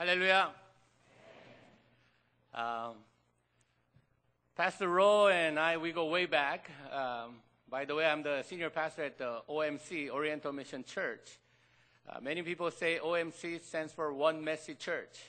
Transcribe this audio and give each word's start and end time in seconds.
Hallelujah. 0.00 0.48
Um, 2.54 2.94
pastor 4.56 4.88
Rowe 4.88 5.28
and 5.28 5.58
I, 5.58 5.76
we 5.76 5.92
go 5.92 6.06
way 6.06 6.24
back. 6.24 6.70
Um, 6.90 7.34
by 7.68 7.84
the 7.84 7.94
way, 7.94 8.06
I'm 8.06 8.22
the 8.22 8.42
senior 8.42 8.70
pastor 8.70 9.02
at 9.02 9.18
the 9.18 9.42
OMC, 9.46 10.08
Oriental 10.08 10.54
Mission 10.54 10.84
Church. 10.84 11.38
Uh, 12.08 12.18
many 12.22 12.40
people 12.40 12.70
say 12.70 12.98
OMC 12.98 13.60
stands 13.60 13.92
for 13.92 14.14
One 14.14 14.42
Messy 14.42 14.74
Church. 14.74 15.20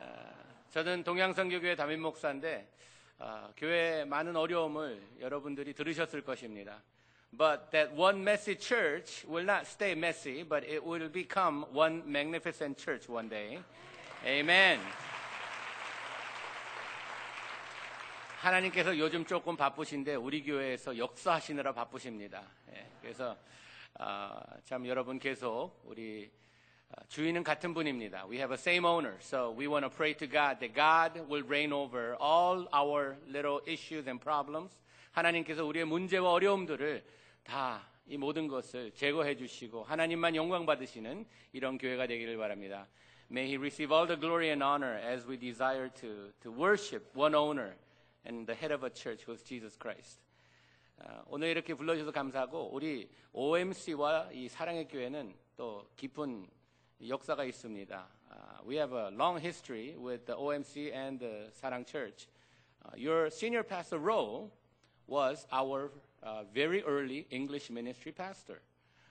Uh, 0.00 0.32
저는 0.72 1.04
동양성교교회 1.04 1.76
담임 1.76 2.00
목사인데 2.00 2.66
어, 3.18 3.52
교회의 3.54 4.06
많은 4.06 4.34
어려움을 4.34 4.98
여러분들이 5.20 5.74
들으셨을 5.74 6.22
것입니다. 6.22 6.82
But 7.33 7.71
that 7.71 7.95
one 7.95 8.23
messy 8.23 8.55
church 8.55 9.23
will 9.27 9.45
not 9.45 9.67
stay 9.67 9.93
messy, 9.93 10.43
but 10.43 10.63
it 10.63 10.83
will 10.83 11.09
become 11.09 11.65
one 11.71 12.01
magnificent 12.05 12.77
church 12.77 13.07
one 13.07 13.29
day. 13.29 13.59
Amen. 14.25 14.79
하나님께서 18.41 18.97
요즘 18.97 19.25
조금 19.25 19.57
바쁘신데 19.57 20.15
우리 20.15 20.43
교회에서 20.43 20.97
역사하시느라 20.97 21.73
바쁘십니다. 21.73 22.41
예, 22.73 22.87
그래서 23.01 23.37
어, 23.99 24.39
참 24.63 24.87
여러분 24.87 25.19
계속 25.19 25.81
우리 25.83 26.31
어, 26.89 27.01
주인은 27.09 27.43
같은 27.43 27.73
분입니다. 27.73 28.25
We 28.27 28.37
have 28.37 28.53
a 28.53 28.57
same 28.57 28.85
owner, 28.85 29.17
so 29.19 29.53
we 29.55 29.67
want 29.67 29.85
to 29.85 29.89
pray 29.89 30.13
to 30.15 30.25
God 30.25 30.59
that 30.59 30.73
God 30.73 31.19
will 31.29 31.45
reign 31.45 31.73
over 31.73 32.15
all 32.19 32.67
our 32.73 33.17
little 33.27 33.59
issues 33.67 34.07
and 34.07 34.19
problems. 34.19 34.79
하나님께서 35.11 35.65
우리의 35.65 35.85
문제와 35.85 36.31
어려움들을 36.31 37.03
다 37.43 37.89
이 38.09 38.17
모든 38.17 38.47
것을 38.47 38.91
제거해 38.93 39.35
주시고 39.35 39.83
하나님만 39.83 40.35
영광 40.35 40.65
받으시는 40.65 41.27
이런 41.53 41.77
교회가 41.77 42.07
되기를 42.07 42.37
바랍니다. 42.37 42.87
May 43.29 43.45
he 43.45 43.55
receive 43.57 43.95
all 43.95 44.07
the 44.07 44.19
glory 44.19 44.49
and 44.49 44.63
honor 44.63 44.97
as 44.97 45.27
we 45.27 45.37
desire 45.37 45.89
to, 45.89 46.31
to 46.41 46.51
worship 46.51 47.05
one 47.13 47.35
owner 47.35 47.75
and 48.25 48.47
the 48.47 48.55
head 48.55 48.73
of 48.73 48.83
a 48.83 48.89
church 48.89 49.25
who 49.25 49.33
is 49.33 49.43
Jesus 49.43 49.77
Christ. 49.77 50.19
어, 50.97 51.21
오늘 51.27 51.49
이렇게 51.49 51.75
불러주셔서 51.75 52.11
감사하고 52.11 52.71
우리 52.73 53.07
OMC와 53.31 54.31
이 54.33 54.49
사랑의 54.49 54.87
교회는 54.87 55.35
또 55.55 55.87
깊은 55.95 56.49
역사가 57.07 57.43
있습니다. 57.43 58.07
Uh, 58.31 58.67
we 58.67 58.75
have 58.75 58.91
a 58.91 59.11
long 59.13 59.39
history 59.39 59.95
with 59.95 60.25
the 60.25 60.35
OMC 60.35 60.91
and 60.91 61.19
the 61.19 61.51
Sarang 61.53 61.85
Church. 61.85 62.27
Uh, 62.83 62.89
your 62.97 63.29
senior 63.29 63.61
pastor 63.61 63.99
Rowe 63.99 64.49
was 65.05 65.45
our 65.51 65.91
uh, 66.12 66.12
very 66.52 66.82
early 66.82 67.26
English 67.30 67.70
ministry 67.70 68.14
pastor. 68.14 68.60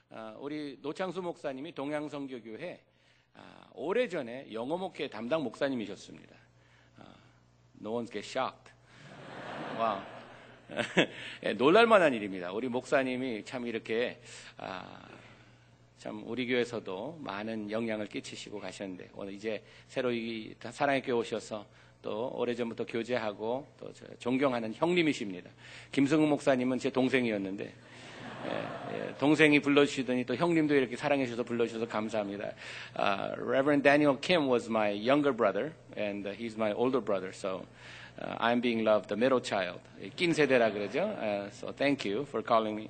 어, 0.09 0.35
우리 0.39 0.77
노창수 0.81 1.21
목사님이 1.21 1.73
동양성교교회 1.73 2.83
아, 3.35 3.67
오래전에 3.73 4.51
영어 4.51 4.77
목회 4.77 5.09
담당 5.09 5.43
목사님이셨습니다. 5.43 6.35
아, 6.97 7.15
no 7.81 7.93
one 7.93 8.07
get 8.07 8.27
shocked. 8.27 8.71
와, 9.79 10.05
예, 11.43 11.53
놀랄만한 11.53 12.13
일입니다. 12.13 12.51
우리 12.51 12.67
목사님이 12.67 13.43
참 13.43 13.65
이렇게 13.65 14.21
아, 14.57 15.07
참 15.97 16.23
우리 16.27 16.47
교회에서도 16.47 17.19
많은 17.21 17.71
영향을 17.71 18.07
끼치시고 18.07 18.59
가셨는데 18.59 19.09
오늘 19.13 19.33
이제 19.33 19.63
새로 19.87 20.11
이 20.11 20.55
사랑의 20.59 21.01
교회 21.01 21.15
오셔서 21.15 21.65
또 22.03 22.31
오래전부터 22.35 22.85
교제하고 22.85 23.65
또 23.79 23.91
존경하는 24.19 24.73
형님이십니다. 24.75 25.49
김성우 25.91 26.27
목사님은 26.27 26.77
제 26.77 26.91
동생이었는데 26.91 27.73
예, 28.45 28.49
예, 28.49 29.13
동생이 29.17 29.59
불러주시더니 29.61 30.25
또 30.25 30.35
형님도 30.35 30.75
이렇게 30.75 30.97
사랑해 30.97 31.25
주셔서 31.25 31.43
불러주셔서 31.43 31.87
감사합니다. 31.87 32.51
Uh, 32.99 33.35
Reverend 33.37 33.83
Daniel 33.83 34.17
Kim 34.19 34.49
was 34.49 34.69
my 34.69 34.91
younger 34.91 35.31
brother 35.31 35.71
and 35.95 36.27
he's 36.35 36.57
my 36.57 36.73
older 36.73 36.99
brother. 36.99 37.31
So 37.31 37.65
uh, 38.21 38.35
I'm 38.39 38.59
being 38.59 38.83
loved, 38.83 39.07
the 39.07 39.15
middle 39.15 39.41
child. 39.41 39.79
낀 40.17 40.33
세대라 40.33 40.71
그러죠. 40.71 41.03
Uh, 41.17 41.49
so 41.51 41.71
thank 41.71 42.03
you 42.03 42.25
for 42.25 42.43
calling 42.43 42.75
me. 42.75 42.89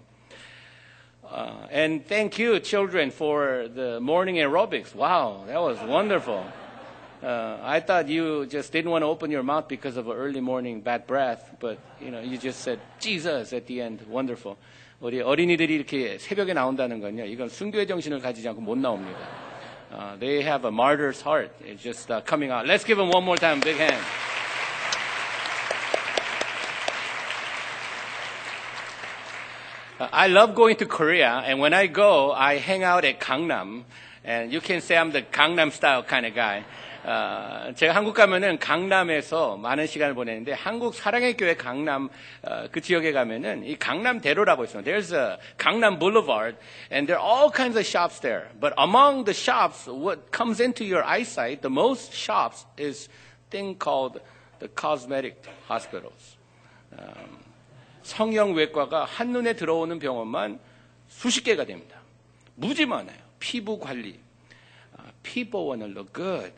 Uh, 1.24 1.68
and 1.72 2.06
thank 2.06 2.40
you, 2.40 2.60
children, 2.60 3.12
for 3.12 3.68
the 3.74 4.00
morning 4.02 4.36
aerobics. 4.38 4.94
Wow, 4.94 5.46
that 5.48 5.62
was 5.62 5.78
wonderful. 5.88 6.44
Uh, 7.23 7.59
I 7.63 7.81
thought 7.81 8.09
you 8.09 8.47
just 8.47 8.71
didn't 8.73 8.93
want 8.93 9.03
to 9.03 9.07
open 9.07 9.31
your 9.31 9.43
mouth 9.43 9.67
because 9.67 9.97
of 9.97 10.07
an 10.07 10.17
early 10.17 10.41
morning 10.41 10.81
bad 10.81 11.07
breath, 11.07 11.57
but 11.59 11.79
you 12.01 12.13
know 12.13 12.21
you 12.21 12.39
just 12.39 12.61
said 12.61 12.79
Jesus 13.01 13.53
at 13.53 13.67
the 13.67 13.81
end. 13.81 14.03
Wonderful. 14.09 14.57
우리 15.01 15.21
어린이들이 15.21 15.75
이렇게 15.75 16.19
새벽에 16.19 16.55
나온다는 16.55 17.01
건요. 17.01 17.25
이건 17.25 17.49
순교의 17.49 17.87
정신을 17.87 18.21
가지지 18.21 18.49
않고 18.49 18.61
못 18.61 18.79
나옵니다. 18.79 19.19
Uh, 19.91 20.17
they 20.19 20.43
have 20.43 20.65
a 20.65 20.71
martyr's 20.71 21.21
heart. 21.21 21.51
It's 21.61 21.83
just 21.83 22.11
uh, 22.11 22.21
coming 22.21 22.51
out. 22.51 22.67
Let's 22.67 22.85
give 22.85 22.99
them 22.99 23.11
one 23.11 23.25
more 23.25 23.37
time. 23.37 23.61
Big 23.61 23.79
hand. 23.79 24.05
I 30.01 30.29
love 30.29 30.55
going 30.55 30.77
to 30.77 30.87
Korea, 30.87 31.43
and 31.45 31.59
when 31.59 31.75
I 31.75 31.89
go, 31.89 32.31
I 32.31 32.59
hang 32.59 32.85
out 32.85 33.05
at 33.05 33.19
Gangnam, 33.19 33.83
and 34.23 34.53
you 34.53 34.61
can 34.61 34.81
say 34.81 34.97
I'm 34.97 35.11
the 35.11 35.23
Gangnam 35.23 35.73
style 35.73 36.05
kind 36.05 36.25
of 36.25 36.37
guy. 36.37 36.65
어, 37.06 37.74
제가 37.76 37.94
한국 37.94 38.14
가면은 38.14 38.58
강남에서 38.60 39.58
많은 39.58 39.88
시간을 39.88 40.14
보내는데 40.14 40.54
한국 40.54 40.96
사랑의 40.96 41.36
교회 41.36 41.54
강남 41.56 42.08
어, 42.44 42.68
그 42.72 42.80
지역에 42.80 43.12
가면은 43.12 43.66
이 43.66 43.78
강남대로라고 43.78 44.64
있습니다. 44.64 44.90
There's 44.90 45.14
a 45.14 45.38
강남 45.58 46.00
Boulevard 46.00 46.58
and 46.90 47.08
there 47.08 47.22
are 47.22 47.22
all 47.22 47.52
kinds 47.52 47.78
of 47.78 47.86
shops 47.86 48.22
there. 48.22 48.48
But 48.58 48.74
among 48.78 49.26
the 49.26 49.34
shops, 49.34 49.90
what 49.90 50.32
comes 50.32 50.64
into 50.64 50.86
your 50.86 51.04
eyesight, 51.04 51.62
the 51.62 51.70
most 51.70 52.14
shops 52.14 52.66
is 52.78 53.10
thing 53.50 53.78
called 53.78 54.22
the 54.60 54.70
cosmetic 54.70 55.44
hospitals. 55.68 56.38
Um, 56.98 57.44
성형외과가 58.04 59.04
한눈에 59.04 59.56
들어오는 59.56 60.00
병원만 60.00 60.58
수십 61.10 61.44
개가 61.44 61.66
됩니다. 61.66 62.00
무지 62.56 62.86
많아요. 62.86 63.18
피부 63.40 63.78
관리. 63.78 64.20
Uh, 64.98 65.12
people 65.22 65.68
want 65.68 65.84
to 65.84 65.92
look 65.92 66.14
good. 66.14 66.54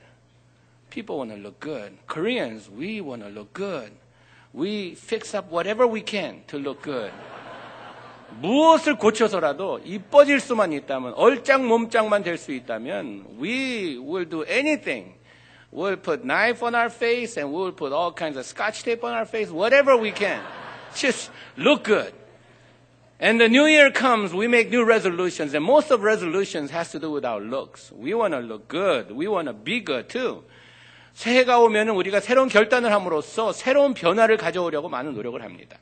People 0.95 1.19
want 1.19 1.31
to 1.31 1.37
look 1.37 1.61
good. 1.61 1.99
Koreans, 2.07 2.69
we 2.69 3.01
want 3.01 3.23
to 3.23 3.29
look 3.29 3.53
good. 3.53 3.93
We 4.53 4.95
fix 4.95 5.35
up 5.35 5.51
whatever 5.51 5.87
we 5.87 6.01
can 6.01 6.43
to 6.49 6.59
look 6.59 6.83
good. 6.83 7.13
무엇을 8.41 8.97
고쳐서라도 8.97 9.81
이뻐질 9.85 10.41
수만 10.41 10.73
있다면, 10.73 11.15
얼짱 11.15 11.67
몸짱만 11.67 12.23
될 12.23 12.37
수 12.37 12.53
있다면, 12.53 13.39
we 13.41 13.99
will 13.99 14.25
do 14.25 14.45
anything. 14.45 15.15
We'll 15.73 15.97
put 15.97 16.25
knife 16.25 16.63
on 16.65 16.75
our 16.75 16.91
face 16.91 17.37
and 17.37 17.53
we'll 17.53 17.73
put 17.73 17.93
all 17.93 18.13
kinds 18.13 18.37
of 18.37 18.45
scotch 18.45 18.83
tape 18.83 19.05
on 19.05 19.13
our 19.13 19.25
face, 19.25 19.51
whatever 19.51 19.97
we 19.97 20.11
can. 20.11 20.41
Just 20.95 21.31
look 21.57 21.85
good. 21.85 22.13
And 23.21 23.41
the 23.41 23.49
new 23.49 23.67
year 23.67 23.91
comes, 23.91 24.33
we 24.33 24.49
make 24.49 24.71
new 24.71 24.85
resolutions, 24.85 25.53
and 25.53 25.63
most 25.65 25.91
of 25.91 26.03
resolutions 26.03 26.71
has 26.71 26.91
to 26.93 26.99
do 26.99 27.11
with 27.11 27.25
our 27.25 27.39
looks. 27.39 27.93
We 27.93 28.15
want 28.15 28.33
to 28.35 28.41
look 28.41 28.67
good. 28.67 29.13
We 29.13 29.29
want 29.29 29.47
to 29.47 29.53
be 29.53 29.81
good 29.81 30.09
too. 30.09 30.43
새해가 31.16 31.60
오면 31.62 31.90
우리가 31.90 32.20
새로운 32.20 32.50
결단을 32.50 32.92
함으로써 32.92 33.54
새로운 33.54 33.94
변화를 33.94 34.36
가져오려고 34.38 34.90
많은 34.90 35.14
노력을 35.14 35.42
합니다. 35.42 35.78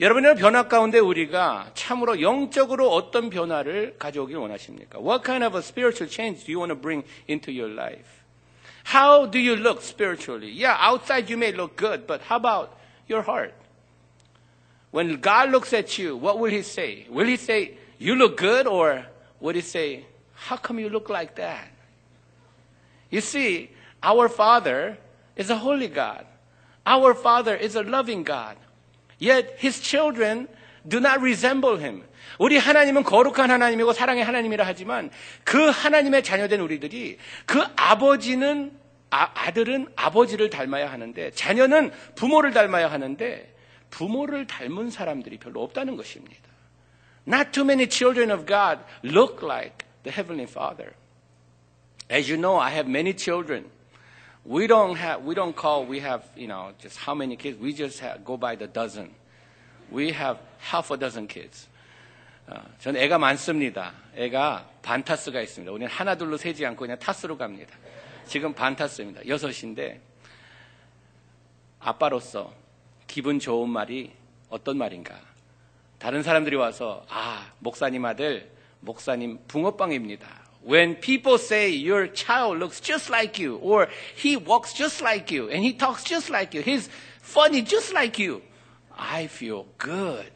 여러분의 0.00 0.36
변화 0.36 0.68
가운데 0.68 0.98
우리가 0.98 1.70
참으로 1.72 2.20
영적으로 2.20 2.90
어떤 2.92 3.30
변화를 3.30 3.96
가져오길 3.98 4.36
원하십니까? 4.36 4.98
What 4.98 5.24
kind 5.24 5.44
of 5.44 5.56
a 5.56 5.60
spiritual 5.60 6.10
change 6.12 6.44
do 6.44 6.52
you 6.52 6.60
want 6.60 6.70
to 6.70 6.78
bring 6.78 7.08
into 7.26 7.50
your 7.50 7.72
life? 7.72 8.22
How 8.84 9.28
do 9.30 9.38
you 9.38 9.56
look 9.56 9.82
spiritually? 9.82 10.52
Yeah, 10.52 10.76
outside 10.78 11.32
you 11.32 11.38
may 11.38 11.52
look 11.52 11.76
good, 11.76 12.06
but 12.06 12.20
how 12.20 12.36
about 12.36 12.76
your 13.08 13.22
heart? 13.22 13.54
When 14.90 15.20
God 15.20 15.50
looks 15.50 15.72
at 15.72 15.98
you, 15.98 16.16
what 16.16 16.38
will 16.38 16.52
He 16.52 16.62
say? 16.62 17.06
Will 17.08 17.26
He 17.26 17.36
say, 17.36 17.78
You 17.98 18.14
look 18.14 18.36
good? 18.36 18.66
Or 18.66 19.06
will 19.40 19.54
He 19.54 19.62
say, 19.62 20.04
How 20.34 20.58
come 20.58 20.78
you 20.78 20.90
look 20.90 21.08
like 21.08 21.34
that? 21.36 21.68
You 23.10 23.22
see, 23.22 23.70
our 24.06 24.28
Father 24.28 24.96
is 25.36 25.50
a 25.50 25.56
holy 25.56 25.88
God. 25.88 26.24
Our 26.86 27.14
Father 27.14 27.56
is 27.56 27.76
a 27.76 27.82
loving 27.82 28.22
God. 28.22 28.56
Yet 29.18 29.56
His 29.58 29.80
children 29.82 30.46
do 30.86 31.00
not 31.00 31.20
resemble 31.20 31.76
Him. 31.76 32.04
우리 32.38 32.58
하나님은 32.58 33.02
거룩한 33.02 33.50
하나님이고 33.50 33.92
사랑의 33.92 34.22
하나님이라 34.22 34.64
하지만 34.66 35.10
그 35.44 35.68
하나님의 35.68 36.22
자녀된 36.22 36.60
우리들이 36.60 37.18
그 37.46 37.62
아버지는 37.76 38.72
아, 39.10 39.30
아들은 39.34 39.88
아버지를 39.96 40.50
닮아야 40.50 40.90
하는데 40.90 41.30
자녀는 41.30 41.92
부모를 42.16 42.52
닮아야 42.52 42.90
하는데 42.90 43.54
부모를 43.90 44.46
닮은 44.46 44.90
사람들이 44.90 45.38
별로 45.38 45.62
없다는 45.62 45.96
것입니다. 45.96 46.42
Not 47.26 47.52
too 47.52 47.64
many 47.64 47.88
children 47.88 48.30
of 48.30 48.46
God 48.46 48.80
look 49.02 49.42
like 49.42 49.86
the 50.02 50.14
Heavenly 50.14 50.48
Father. 50.48 50.92
As 52.10 52.30
you 52.30 52.38
know, 52.40 52.60
I 52.60 52.70
have 52.70 52.88
many 52.88 53.14
children. 53.16 53.70
We 54.48 54.68
don't 54.68 54.96
have, 54.96 55.24
we 55.24 55.34
don't 55.34 55.56
call, 55.56 55.84
we 55.86 55.98
have, 56.00 56.22
you 56.36 56.46
know, 56.46 56.70
just 56.78 56.98
how 56.98 57.14
many 57.14 57.36
kids. 57.36 57.58
We 57.58 57.74
just 57.74 57.98
have, 58.00 58.24
go 58.24 58.36
by 58.36 58.54
the 58.54 58.68
dozen. 58.68 59.10
We 59.90 60.12
have 60.12 60.38
half 60.60 60.92
a 60.92 60.96
dozen 60.96 61.26
kids. 61.26 61.68
어, 62.46 62.62
저는 62.78 63.00
애가 63.00 63.18
많습니다. 63.18 63.92
애가 64.14 64.70
반타스가 64.82 65.40
있습니다. 65.40 65.72
우리는 65.72 65.90
하나 65.90 66.14
둘로 66.14 66.36
세지 66.36 66.64
않고 66.64 66.78
그냥 66.78 66.96
타스로 67.00 67.36
갑니다. 67.36 67.76
지금 68.24 68.52
반 68.54 68.76
탔습니다. 68.76 69.26
여섯인데 69.26 70.00
아빠로서 71.80 72.52
기분 73.08 73.40
좋은 73.40 73.68
말이 73.68 74.12
어떤 74.48 74.78
말인가? 74.78 75.20
다른 75.98 76.22
사람들이 76.22 76.54
와서 76.54 77.04
아 77.08 77.50
목사님 77.58 78.04
아들 78.04 78.48
목사님 78.80 79.40
붕어빵입니다. 79.48 80.45
When 80.66 80.96
people 80.96 81.38
say 81.38 81.70
your 81.70 82.08
child 82.08 82.58
looks 82.58 82.80
just 82.80 83.08
like 83.08 83.38
you, 83.40 83.56
or 83.62 83.86
he 84.16 84.36
walks 84.36 84.74
just 84.74 85.00
like 85.00 85.30
you, 85.30 85.48
and 85.48 85.62
he 85.62 85.72
talks 85.72 86.02
just 86.02 86.28
like 86.28 86.56
you, 86.56 86.62
he's 86.64 86.90
funny 87.22 87.62
just 87.62 87.94
like 87.94 88.18
you, 88.18 88.42
I 88.98 89.26
feel 89.26 89.66
good. 89.78 90.32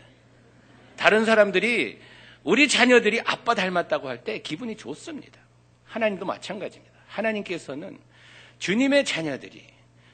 다른 0.97 1.25
사람들이 1.25 1.99
우리 2.45 2.69
자녀들이 2.69 3.23
아빠 3.25 3.55
닮았다고 3.55 4.09
할 4.09 4.23
때 4.23 4.39
기분이 4.41 4.77
좋습니다. 4.77 5.41
하나님도 5.87 6.25
마찬가지입니다. 6.25 6.95
하나님께서는 7.09 7.99
주님의 8.61 9.05
자녀들이 9.05 9.65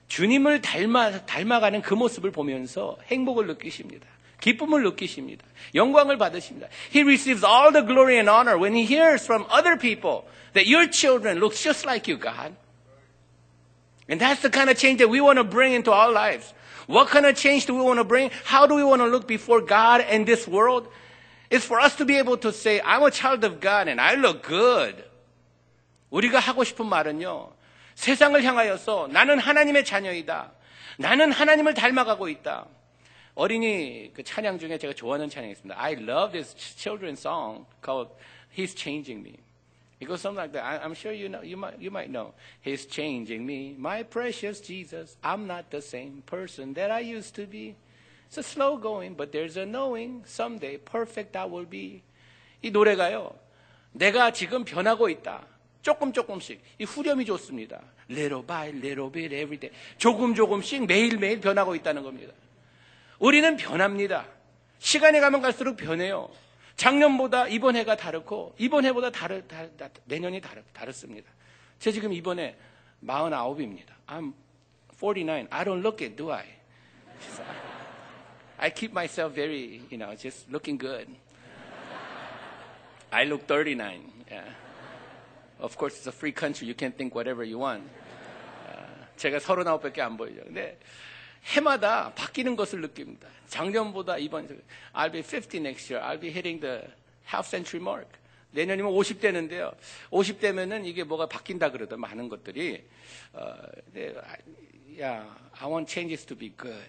주님을 0.08 0.62
닮아, 0.62 1.26
닮아가는 1.26 1.82
그 1.82 1.92
모습을 1.92 2.30
보면서 2.30 2.96
행복을 3.08 3.48
느끼십니다. 3.48 4.06
기쁨을 4.45 4.83
느끼십니다. 4.83 5.45
영광을 5.75 6.17
받으십니다. 6.17 6.67
He 6.93 7.03
receives 7.03 7.45
all 7.45 7.71
the 7.71 7.85
glory 7.85 8.17
and 8.17 8.29
honor 8.29 8.57
when 8.57 8.73
he 8.73 8.83
hears 8.83 9.23
from 9.23 9.45
other 9.49 9.77
people 9.77 10.23
that 10.53 10.67
your 10.67 10.89
children 10.89 11.37
look 11.37 11.53
just 11.55 11.85
like 11.85 12.09
you, 12.09 12.17
God. 12.17 12.55
And 14.09 14.19
that's 14.19 14.41
the 14.41 14.49
kind 14.49 14.69
of 14.69 14.77
change 14.77 14.97
that 14.99 15.09
we 15.09 15.21
want 15.21 15.37
to 15.37 15.43
bring 15.43 15.73
into 15.73 15.91
our 15.93 16.11
lives. 16.11 16.53
What 16.87 17.07
kind 17.07 17.25
of 17.25 17.35
change 17.35 17.67
do 17.67 17.75
we 17.75 17.81
want 17.81 17.99
to 17.99 18.03
bring? 18.03 18.31
How 18.43 18.67
do 18.67 18.75
we 18.75 18.83
want 18.83 19.01
to 19.01 19.07
look 19.07 19.27
before 19.27 19.61
God 19.61 20.01
and 20.01 20.25
this 20.25 20.47
world? 20.47 20.87
It's 21.49 21.65
for 21.65 21.79
us 21.79 21.95
to 21.97 22.05
be 22.05 22.17
able 22.17 22.37
to 22.37 22.51
say, 22.51 22.81
I'm 22.83 23.03
a 23.03 23.11
child 23.11 23.43
of 23.43 23.61
God 23.61 23.87
and 23.87 24.01
I 24.01 24.15
look 24.15 24.43
good. 24.43 25.03
우리가 26.11 26.39
하고 26.39 26.63
싶은 26.65 26.87
말은요, 26.87 27.53
세상을 27.95 28.43
향하여서 28.43 29.09
나는 29.11 29.39
하나님의 29.39 29.85
자녀이다. 29.85 30.51
나는 30.97 31.31
하나님을 31.31 31.73
닮아가고 31.73 32.27
있다. 32.27 32.65
어린이 33.36 34.10
그 34.14 34.22
찬양 34.22 34.58
중에 34.58 34.78
제가 34.78 34.94
좋아하는 34.94 35.28
찬양이 35.28 35.52
있습니다. 35.52 35.78
I 35.78 35.92
love 35.92 36.32
this 36.32 36.56
children's 36.56 37.20
song 37.20 37.66
called 37.84 38.10
He's 38.50 38.74
Changing 38.74 39.20
Me. 39.20 39.36
It 40.00 40.08
goes 40.08 40.22
something 40.22 40.40
like 40.40 40.52
that. 40.52 40.64
I, 40.64 40.82
I'm 40.82 40.94
sure 40.94 41.12
you 41.12 41.28
know, 41.28 41.42
you 41.42 41.56
might, 41.56 41.78
you 41.78 41.90
might 41.90 42.08
know. 42.08 42.32
He's 42.62 42.86
changing 42.86 43.44
me, 43.44 43.76
my 43.78 44.04
precious 44.04 44.60
Jesus. 44.60 45.18
I'm 45.22 45.46
not 45.46 45.70
the 45.70 45.82
same 45.82 46.22
person 46.24 46.72
that 46.74 46.90
I 46.90 47.00
used 47.00 47.34
to 47.36 47.46
be. 47.46 47.76
It's 48.28 48.38
a 48.38 48.42
slow 48.42 48.78
going, 48.78 49.12
but 49.12 49.32
there's 49.32 49.58
a 49.58 49.66
knowing 49.66 50.24
someday 50.24 50.78
perfect 50.78 51.36
I 51.36 51.44
will 51.44 51.68
be. 51.68 52.02
이 52.62 52.70
노래가요. 52.70 53.36
내가 53.92 54.32
지금 54.32 54.64
변하고 54.64 55.10
있다. 55.10 55.46
조금 55.82 56.10
조금씩. 56.10 56.58
이 56.78 56.84
후렴이 56.84 57.26
좋습니다. 57.26 57.82
Little 58.08 58.46
by 58.46 58.70
little 58.70 59.12
bit 59.12 59.34
every 59.34 59.60
day. 59.60 59.76
조금 59.98 60.34
조금씩 60.34 60.86
매일 60.86 61.18
매일 61.18 61.38
변하고 61.38 61.74
있다는 61.74 62.02
겁니다. 62.02 62.32
우리는 63.18 63.56
변합니다. 63.56 64.26
시간이 64.78 65.20
가면 65.20 65.40
갈수록 65.40 65.76
변해요. 65.76 66.30
작년보다 66.76 67.48
이번 67.48 67.76
해가 67.76 67.96
다르고 67.96 68.54
이번 68.58 68.84
해보다 68.84 69.10
다르, 69.10 69.46
다르, 69.46 69.70
내년이 70.04 70.40
다르, 70.40 70.62
다릅니다. 70.72 71.30
제 71.78 71.90
지금 71.90 72.12
이번에 72.12 72.56
49입니다. 73.02 73.88
I'm 74.06 74.34
49. 74.98 75.46
I 75.50 75.64
don't 75.64 75.80
look 75.80 76.04
it, 76.04 76.16
do 76.16 76.30
I? 76.30 76.44
I 78.58 78.70
keep 78.70 78.92
myself 78.92 79.34
very, 79.34 79.82
you 79.90 79.98
know, 79.98 80.14
just 80.16 80.50
looking 80.50 80.78
good. 80.78 81.08
I 83.10 83.24
look 83.24 83.46
39. 83.46 84.12
Yeah. 84.30 84.44
Of 85.58 85.76
course, 85.78 85.96
it's 85.96 86.06
a 86.06 86.12
free 86.12 86.32
country. 86.32 86.66
You 86.68 86.74
can 86.74 86.92
think 86.92 87.14
whatever 87.14 87.44
you 87.44 87.58
want. 87.58 87.88
제가 89.16 89.38
39밖에 89.38 90.00
안 90.00 90.16
보이죠. 90.18 90.42
근데 90.44 90.78
해마다 91.46 92.12
바뀌는 92.14 92.56
것을 92.56 92.80
느낍니다. 92.80 93.28
작년보다 93.48 94.18
이번 94.18 94.48
I'll 94.92 95.12
be 95.12 95.20
50 95.22 95.58
next 95.58 95.92
year. 95.92 96.06
I'll 96.06 96.20
be 96.20 96.30
hitting 96.30 96.60
the 96.60 96.82
half 97.32 97.48
century 97.48 97.80
mark. 97.82 98.08
내년이면 98.50 98.90
50대는데요. 98.92 99.74
50대면은 100.10 100.86
이게 100.86 101.04
뭐가 101.04 101.26
바뀐다 101.26 101.70
그러더 101.70 101.96
많은 101.96 102.28
것들이 102.28 102.84
어, 103.32 103.54
야, 105.00 105.36
I 105.52 105.68
want 105.68 105.92
changes 105.92 106.26
to 106.26 106.36
be 106.36 106.52
good. 106.56 106.84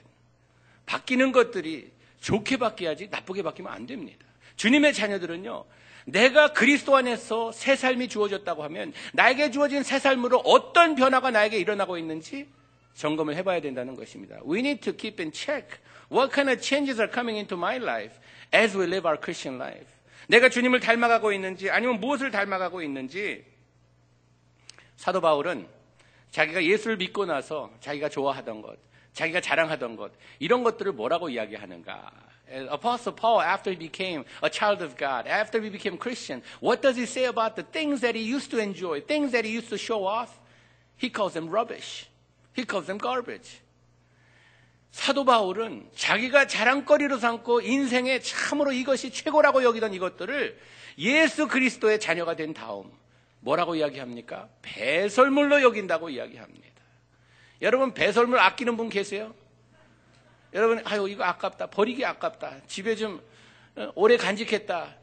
바뀌는 0.86 1.32
것들이 1.32 1.92
좋게 2.22 2.58
바뀌어야지 2.58 3.10
나쁘게 3.10 3.44
바뀌면 3.44 3.72
안 3.72 3.86
됩니다. 3.86 4.26
주님의 4.56 4.94
자녀들은요. 4.94 5.66
내가 6.06 6.54
그리스도 6.54 6.96
안에서 6.96 7.52
새 7.52 7.76
삶이 7.76 8.08
주어졌다고 8.08 8.64
하면 8.64 8.94
나에게 9.14 9.52
주어진 9.52 9.84
새 9.84 10.00
삶으로 10.00 10.40
어떤 10.40 10.96
변화가 10.96 11.32
나에게 11.32 11.58
일어나고 11.58 11.98
있는지 11.98 12.48
점검을 12.98 13.36
해봐야 13.36 13.62
된다는 13.62 13.96
것입니다. 13.96 14.40
We 14.44 14.60
need 14.60 14.82
to 14.82 14.94
keep 14.94 15.22
in 15.22 15.32
check 15.32 15.80
what 16.12 16.34
kind 16.34 16.52
of 16.52 16.62
changes 16.62 17.00
are 17.00 17.12
coming 17.12 17.38
into 17.38 17.56
my 17.56 17.78
life 17.78 18.18
as 18.54 18.76
we 18.76 18.86
live 18.86 19.08
our 19.08 19.20
Christian 19.22 19.62
life. 19.62 19.86
내가 20.28 20.50
주님을 20.50 20.80
닮아가고 20.80 21.32
있는지 21.32 21.70
아니면 21.70 22.00
무엇을 22.00 22.32
닮아가고 22.32 22.82
있는지 22.82 23.46
사도 24.96 25.22
바울은 25.22 25.68
자기가 26.32 26.64
예수를 26.64 26.98
믿고 26.98 27.26
나서 27.26 27.72
자기가 27.80 28.10
좋아하던 28.10 28.62
것, 28.62 28.78
자기가 29.14 29.42
자랑하던 29.42 29.96
것 29.96 30.12
이런 30.40 30.64
것들을 30.64 30.92
뭐라고 30.92 31.30
이야기하는가? 31.30 32.12
Apostle 32.50 33.14
Paul, 33.14 33.42
after 33.42 33.72
he 33.72 33.78
became 33.78 34.24
a 34.42 34.50
child 34.50 34.82
of 34.82 34.96
God, 34.98 35.28
after 35.28 35.62
he 35.62 35.70
became 35.70 36.00
Christian, 36.00 36.42
what 36.62 36.82
does 36.82 36.98
he 36.98 37.06
say 37.06 37.26
about 37.28 37.56
the 37.56 37.64
things 37.64 38.02
that 38.02 38.16
he 38.16 38.24
used 38.24 38.50
to 38.52 38.58
enjoy, 38.58 39.02
things 39.02 39.34
that 39.34 39.46
he 39.46 39.54
used 39.54 39.70
to 39.70 39.78
show 39.78 40.08
off? 40.08 40.40
He 40.96 41.10
calls 41.10 41.34
them 41.34 41.50
rubbish. 41.50 42.08
He 42.58 42.66
calls 42.66 42.88
them 42.88 43.00
garbage. 43.00 43.60
사도 44.92 45.26
바울은 45.26 45.90
자기가 45.96 46.48
자랑거리로 46.48 47.20
삼고 47.20 47.62
인생에 47.62 48.20
참으로 48.20 48.72
이것이 48.72 49.12
최고라고 49.12 49.64
여기던 49.64 49.94
이것들을 49.94 50.60
예수 50.98 51.48
그리스도의 51.48 52.00
자녀가 52.00 52.36
된 52.36 52.54
다음 52.54 52.92
뭐라고 53.42 53.76
이야기합니까? 53.76 54.50
배설물로 54.64 55.62
여긴다고 55.62 56.10
이야기합니다. 56.10 56.68
여러분 57.62 57.94
배설물 57.94 58.40
아끼는 58.40 58.76
분 58.76 58.90
계세요? 58.90 59.36
여러분 60.54 60.82
아유 60.86 61.08
이거 61.08 61.24
아깝다 61.24 61.68
버리기 61.68 62.04
아깝다 62.06 62.62
집에 62.68 62.96
좀 62.96 63.22
어, 63.76 63.92
오래 63.96 64.18
간직했다 64.18 64.96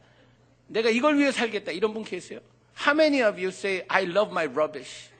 내가 0.67 0.89
이걸 0.91 1.19
위해 1.19 1.31
살겠다 1.31 1.71
이런 1.71 1.93
분 1.95 2.03
계세요? 2.03 2.41
How 2.79 2.97
many 2.99 3.23
of 3.23 3.39
you 3.39 3.49
say 3.49 3.85
I 3.89 4.05
love 4.05 4.33
my 4.33 4.47
rubbish? 4.47 5.11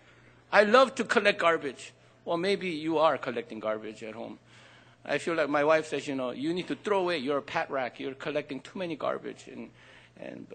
I 0.51 0.65
love 0.65 0.95
to 0.97 1.07
collect 1.07 1.39
garbage. 1.39 1.93
Well, 2.26 2.38
maybe 2.38 2.70
you 2.70 2.98
are 2.98 3.18
collecting 3.18 3.60
garbage 3.60 4.04
at 4.04 4.14
home. 4.14 4.40
I 5.06 5.18
feel 5.18 5.36
like 5.36 5.50
my 5.50 5.64
wife 5.64 5.88
says, 5.88 6.08
you 6.08 6.16
know, 6.16 6.32
you 6.32 6.54
need 6.54 6.68
to 6.68 6.76
throw 6.76 7.00
away 7.00 7.18
your 7.18 7.42
pat 7.42 7.72
rack. 7.72 8.00
You're 8.00 8.14
collecting 8.14 8.60
too 8.60 8.78
many 8.78 8.96
garbage. 8.96 9.46
And, 9.48 9.70
and 10.20 10.46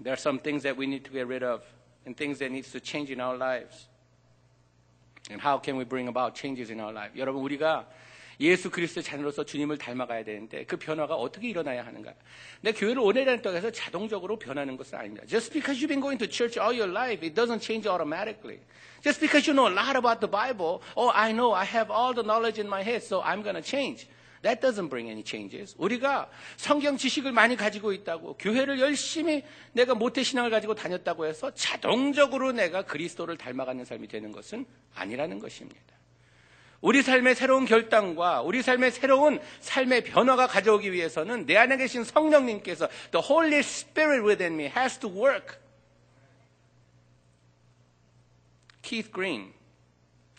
there 0.00 0.12
are 0.12 0.18
some 0.18 0.38
things 0.38 0.64
that 0.64 0.76
we 0.76 0.86
need 0.86 1.04
to 1.04 1.10
get 1.10 1.26
rid 1.26 1.42
of 1.42 1.62
and 2.04 2.16
things 2.16 2.38
that 2.40 2.50
needs 2.50 2.72
to 2.72 2.80
change 2.80 3.10
in 3.10 3.20
our 3.20 3.36
lives. 3.36 3.86
And 5.30 5.40
how 5.40 5.58
can 5.58 5.76
we 5.76 5.84
bring 5.84 6.08
about 6.08 6.34
changes 6.34 6.68
in 6.70 6.80
our 6.80 6.92
life? 6.92 7.12
여러분, 7.16 7.42
우리가 7.42 7.86
예수 8.39 8.69
그리스도 8.69 9.01
자녀로서 9.01 9.43
주님을 9.43 9.77
닮아가야 9.77 10.23
되는데 10.23 10.65
그 10.65 10.77
변화가 10.77 11.15
어떻게 11.15 11.49
일어나야 11.49 11.85
하는가? 11.85 12.13
내 12.61 12.71
교회를 12.71 12.99
오래 12.99 13.25
다녔다고 13.25 13.55
해서 13.57 13.69
자동적으로 13.69 14.39
변하는 14.39 14.77
것은 14.77 14.97
아닙니다. 14.97 15.25
Just 15.27 15.51
because 15.51 15.81
you've 15.81 15.89
been 15.89 16.01
going 16.01 16.17
to 16.17 16.27
church 16.27 16.57
all 16.57 16.73
your 16.73 16.89
life, 16.89 17.25
it 17.25 17.35
doesn't 17.35 17.61
change 17.61 17.87
automatically. 17.87 18.59
Just 19.03 19.19
because 19.19 19.49
you 19.49 19.53
know 19.53 19.67
a 19.67 19.75
lot 19.75 19.97
about 19.97 20.19
the 20.19 20.31
Bible, 20.31 20.81
oh, 20.95 21.11
I 21.13 21.31
know, 21.31 21.51
I 21.51 21.65
have 21.65 21.91
all 21.91 22.13
the 22.13 22.23
knowledge 22.23 22.59
in 22.59 22.67
my 22.67 22.83
head, 22.83 23.03
so 23.03 23.21
I'm 23.21 23.43
going 23.43 23.55
to 23.55 23.63
change. 23.63 24.07
That 24.41 24.61
doesn't 24.61 24.87
bring 24.87 25.09
any 25.09 25.23
changes. 25.23 25.75
우리가 25.77 26.29
성경 26.55 26.95
지식을 26.95 27.33
많이 27.33 27.57
가지고 27.57 27.91
있다고, 27.91 28.37
교회를 28.37 28.79
열심히 28.79 29.43
내가 29.73 29.95
모태신앙을 29.95 30.49
가지고 30.49 30.75
다녔다고 30.75 31.25
해서 31.25 31.51
자동적으로 31.53 32.53
내가 32.53 32.83
그리스도를 32.83 33.37
닮아가는 33.37 33.83
삶이 33.83 34.07
되는 34.07 34.31
것은 34.31 34.65
아니라는 34.95 35.39
것입니다. 35.39 35.98
우리 36.81 37.01
삶의 37.01 37.35
새로운 37.35 37.65
결단과 37.65 38.41
우리 38.41 38.61
삶의 38.61 38.91
새로운 38.91 39.39
삶의 39.59 40.05
변화가 40.05 40.47
가져오기 40.47 40.93
위해서는 40.93 41.45
내 41.45 41.57
안에 41.57 41.75
계신 41.75 42.03
성령님께서 42.03 42.87
The 43.11 43.25
Holy 43.27 43.59
Spirit 43.59 44.25
within 44.25 44.55
me 44.55 44.67
has 44.67 44.97
to 44.99 45.09
work. 45.09 45.57
Keith 48.81 49.11
Green, 49.11 49.53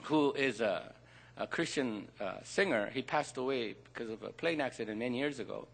who 0.05 0.33
is 0.35 0.63
a, 0.63 0.93
a 1.37 1.47
Christian 1.47 2.09
uh, 2.21 2.41
singer, 2.43 2.91
he 2.93 3.03
passed 3.03 3.37
away 3.37 3.75
because 3.93 4.11
of 4.11 4.23
a 4.23 4.31
plane 4.33 4.63
accident 4.63 4.99
many 4.99 5.19
years 5.19 5.41
ago. 5.41 5.69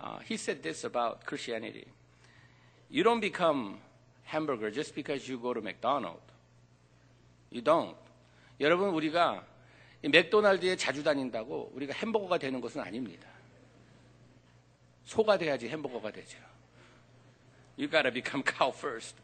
Uh, 0.00 0.18
he 0.24 0.36
said 0.36 0.62
this 0.62 0.84
about 0.84 1.26
Christianity. 1.26 1.86
You 2.88 3.02
don't 3.02 3.20
become 3.20 3.78
hamburger 4.22 4.70
just 4.70 4.94
because 4.94 5.28
you 5.28 5.38
go 5.38 5.52
to 5.52 5.60
McDonald's. 5.60 6.22
You 7.50 7.62
don't. 7.62 7.96
여러분, 8.60 8.90
우리가 8.90 9.42
맥도날드에 10.03 10.75
자주 10.75 11.03
다닌다고 11.03 11.71
우리가 11.73 11.93
햄버거가 11.93 12.37
되는 12.37 12.61
것은 12.61 12.81
아닙니다. 12.81 13.27
소가 15.03 15.37
돼야지 15.37 15.67
햄버거가 15.67 16.11
되죠. 16.11 16.37
You 17.77 17.89
gotta 17.89 18.11
become 18.11 18.43
cow 18.43 18.71
first. 18.71 19.15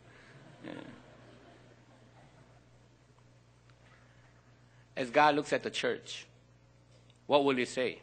as 4.95 5.09
God 5.09 5.35
looks 5.35 5.51
at 5.53 5.63
the 5.63 5.69
church, 5.69 6.25
what 7.27 7.43
will 7.43 7.55
he 7.55 7.65
say? 7.65 7.99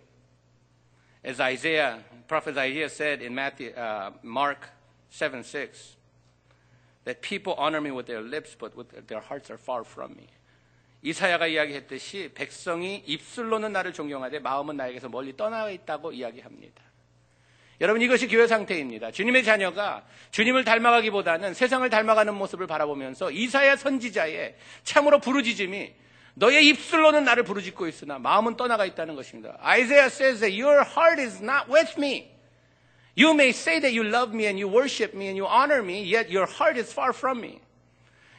As 1.24 1.40
Isaiah, 1.40 2.00
prophet 2.28 2.56
Isaiah 2.56 2.88
said 2.88 3.22
in 3.22 3.34
Matthew, 3.34 3.70
uh, 3.70 4.10
Mark 4.22 4.70
7 5.10 5.44
6, 5.44 5.96
that 7.04 7.22
people 7.22 7.54
honor 7.54 7.80
me 7.80 7.90
with 7.90 8.06
their 8.06 8.20
lips, 8.20 8.56
but 8.58 8.76
with 8.76 9.06
their 9.06 9.20
hearts 9.20 9.50
are 9.50 9.56
far 9.56 9.84
from 9.84 10.14
me. 10.14 10.28
이사야가 11.07 11.47
이야기했듯이 11.47 12.31
백성이 12.33 13.01
입술로는 13.05 13.71
나를 13.71 13.93
존경하되 13.93 14.39
마음은 14.39 14.75
나에게서 14.75 15.07
멀리 15.07 15.37
떠나 15.37 15.69
있다고 15.69 16.11
이야기합니다. 16.11 16.83
여러분 17.79 18.01
이것이 18.01 18.27
교회 18.27 18.45
상태입니다. 18.45 19.11
주님의 19.11 19.45
자녀가 19.45 20.05
주님을 20.31 20.65
닮아가기보다는 20.65 21.53
세상을 21.53 21.89
닮아가는 21.89 22.33
모습을 22.33 22.67
바라보면서 22.67 23.31
이사야 23.31 23.77
선지자의 23.77 24.55
참으로 24.83 25.19
부르짖음이 25.19 25.93
너의 26.33 26.67
입술로는 26.67 27.23
나를 27.23 27.43
부르짖고 27.43 27.87
있으나 27.87 28.19
마음은 28.19 28.57
떠나가 28.57 28.83
있다는 28.85 29.15
것입니다. 29.15 29.57
Isaiah 29.63 30.07
says 30.07 30.41
that 30.41 30.61
your 30.61 30.81
heart 30.81 31.21
is 31.21 31.41
not 31.41 31.71
with 31.71 31.93
me. 31.97 32.31
You 33.15 33.31
may 33.31 33.49
say 33.49 33.79
that 33.79 33.97
you 33.97 34.05
love 34.05 34.35
me 34.35 34.45
and 34.45 34.59
you 34.59 34.67
worship 34.67 35.15
me 35.15 35.27
and 35.27 35.37
you 35.37 35.47
honor 35.47 35.81
me, 35.81 36.03
yet 36.03 36.29
your 36.29 36.45
heart 36.45 36.77
is 36.77 36.91
far 36.91 37.13
from 37.13 37.39
me. 37.39 37.61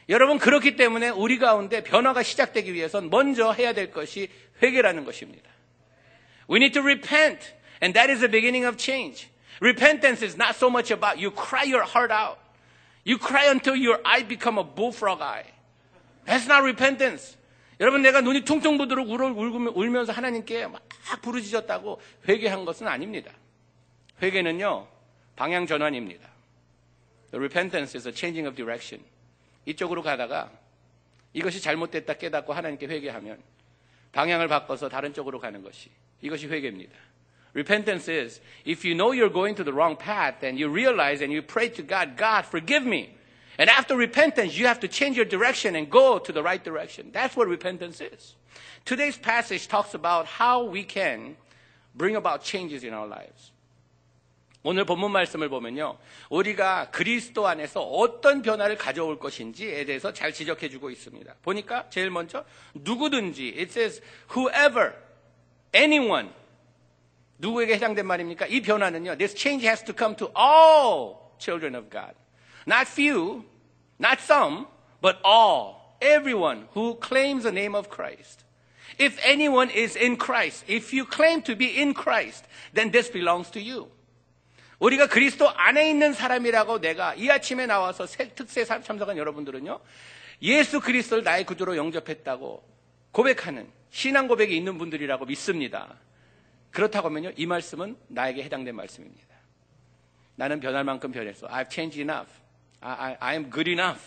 여러분 0.09 0.39
그렇기 0.39 0.75
때문에 0.75 1.09
우리 1.09 1.37
가운데 1.37 1.83
변화가 1.83 2.23
시작되기 2.23 2.73
위해선 2.73 3.09
먼저 3.11 3.51
해야 3.51 3.73
될 3.73 3.91
것이 3.91 4.27
회개라는 4.61 5.05
것입니다. 5.05 5.49
We 6.49 6.57
need 6.57 6.73
to 6.73 6.81
repent, 6.81 7.53
and 7.81 7.93
that 7.93 8.11
is 8.11 8.19
the 8.19 8.29
beginning 8.29 8.65
of 8.65 8.75
change. 8.77 9.29
Repentance 9.61 10.25
is 10.25 10.35
not 10.35 10.55
so 10.55 10.67
much 10.67 10.91
about 10.91 11.21
you 11.21 11.31
cry 11.31 11.63
your 11.63 11.85
heart 11.85 12.11
out. 12.11 12.39
You 13.05 13.19
cry 13.19 13.49
until 13.49 13.75
your 13.75 14.01
eye 14.03 14.25
become 14.27 14.57
a 14.57 14.63
bullfrog 14.63 15.21
eye. 15.21 15.45
That's 16.25 16.47
not 16.47 16.63
repentance. 16.63 17.37
여러분 17.79 18.01
내가 18.01 18.21
눈이 18.21 18.41
퉁퉁 18.45 18.77
부도록 18.77 19.07
울면서 19.09 20.11
하나님께 20.11 20.67
막 20.67 20.81
부르짖었다고 21.21 22.01
회개한 22.27 22.65
것은 22.65 22.87
아닙니다. 22.87 23.31
회개는요 24.21 24.87
방향 25.35 25.67
전환입니다. 25.67 26.27
The 27.31 27.39
repentance 27.39 27.95
is 27.95 28.07
a 28.07 28.13
changing 28.13 28.47
of 28.47 28.55
direction. 28.55 29.03
이쪽으로 29.66 30.02
가다가 30.02 30.50
이것이 31.32 31.60
잘못됐다 31.60 32.14
깨닫고 32.14 32.52
하나님께 32.52 32.86
회개하면 32.86 33.42
방향을 34.12 34.48
바꿔서 34.48 34.88
다른 34.88 35.12
쪽으로 35.12 35.40
가는 35.40 35.62
것이 35.62 35.90
이것이 36.20 36.46
회개입니다. 36.46 36.96
Repentance 37.54 38.08
is 38.08 38.40
if 38.66 38.84
you 38.84 38.94
know 38.94 39.12
you're 39.12 39.32
going 39.32 39.54
to 39.56 39.64
the 39.64 39.72
wrong 39.72 39.96
path 39.96 40.44
and 40.44 40.58
you 40.58 40.68
realize 40.68 41.22
and 41.22 41.32
you 41.32 41.42
pray 41.42 41.68
to 41.70 41.82
God, 41.82 42.16
God, 42.16 42.44
forgive 42.44 42.84
me. 42.84 43.16
And 43.58 43.70
after 43.70 43.96
repentance, 43.96 44.58
you 44.58 44.66
have 44.66 44.80
to 44.80 44.88
change 44.88 45.16
your 45.16 45.24
direction 45.24 45.76
and 45.76 45.88
go 45.88 46.18
to 46.18 46.32
the 46.32 46.42
right 46.42 46.62
direction. 46.62 47.10
That's 47.12 47.36
what 47.36 47.46
repentance 47.46 48.00
is. 48.00 48.34
Today's 48.84 49.16
passage 49.16 49.68
talks 49.68 49.94
about 49.94 50.26
how 50.26 50.64
we 50.64 50.82
can 50.82 51.36
bring 51.94 52.16
about 52.16 52.42
changes 52.42 52.82
in 52.82 52.92
our 52.92 53.06
lives. 53.06 53.52
오늘 54.61 54.83
본문 54.83 55.11
말씀을 55.11 55.47
보면요. 55.47 55.97
우리가 56.29 56.91
그리스도 56.91 57.47
안에서 57.47 57.81
어떤 57.81 58.41
변화를 58.41 58.77
가져올 58.77 59.17
것인지에 59.17 59.85
대해서 59.85 60.11
잘 60.11 60.33
지적해 60.33 60.69
주고 60.69 60.89
있습니다. 60.89 61.35
보니까 61.41 61.89
제일 61.89 62.09
먼저 62.09 62.43
누구든지 62.73 63.55
it 63.57 63.71
says 63.71 64.01
whoever 64.35 64.93
anyone 65.73 66.29
누구에게 67.37 67.75
해당된 67.75 68.05
말입니까? 68.05 68.47
이 68.47 68.61
변화는요. 68.61 69.15
This 69.17 69.33
change 69.33 69.65
has 69.65 69.83
to 69.85 69.95
come 69.97 70.15
to 70.17 70.29
all 70.37 71.15
children 71.39 71.73
of 71.75 71.89
God. 71.89 72.13
Not 72.67 72.87
few, 72.87 73.45
not 73.97 74.21
some, 74.21 74.67
but 75.01 75.17
all. 75.25 75.79
Everyone 76.01 76.67
who 76.75 76.95
claims 76.99 77.43
the 77.43 77.51
name 77.51 77.75
of 77.75 77.89
Christ. 77.89 78.43
If 78.97 79.17
anyone 79.23 79.69
is 79.69 79.95
in 79.95 80.17
Christ, 80.17 80.65
if 80.67 80.93
you 80.93 81.05
claim 81.05 81.41
to 81.43 81.55
be 81.55 81.79
in 81.79 81.93
Christ, 81.93 82.43
then 82.73 82.91
this 82.91 83.07
belongs 83.07 83.49
to 83.51 83.61
you. 83.61 83.87
우리가 84.79 85.07
그리스도 85.07 85.49
안에 85.49 85.89
있는 85.89 86.13
사람이라고 86.13 86.79
내가 86.79 87.13
이 87.15 87.29
아침에 87.29 87.65
나와서 87.65 88.05
특세 88.05 88.63
참석한 88.63 89.17
여러분들은요, 89.17 89.79
예수 90.41 90.79
그리스도를 90.79 91.23
나의 91.23 91.45
구주로 91.45 91.75
영접했다고 91.75 92.63
고백하는 93.11 93.69
신앙 93.89 94.27
고백이 94.27 94.55
있는 94.55 94.77
분들이라고 94.77 95.25
믿습니다. 95.25 95.95
그렇다고 96.71 97.07
하면요, 97.09 97.33
이 97.35 97.45
말씀은 97.45 97.97
나에게 98.07 98.43
해당된 98.43 98.75
말씀입니다. 98.75 99.27
나는 100.35 100.61
변할 100.61 100.85
만큼 100.85 101.11
변했어. 101.11 101.47
I've 101.47 101.69
changed 101.69 101.99
enough. 101.99 102.31
I, 102.79 102.93
I, 102.93 103.17
I 103.19 103.33
am 103.33 103.51
good 103.51 103.69
enough. 103.69 104.01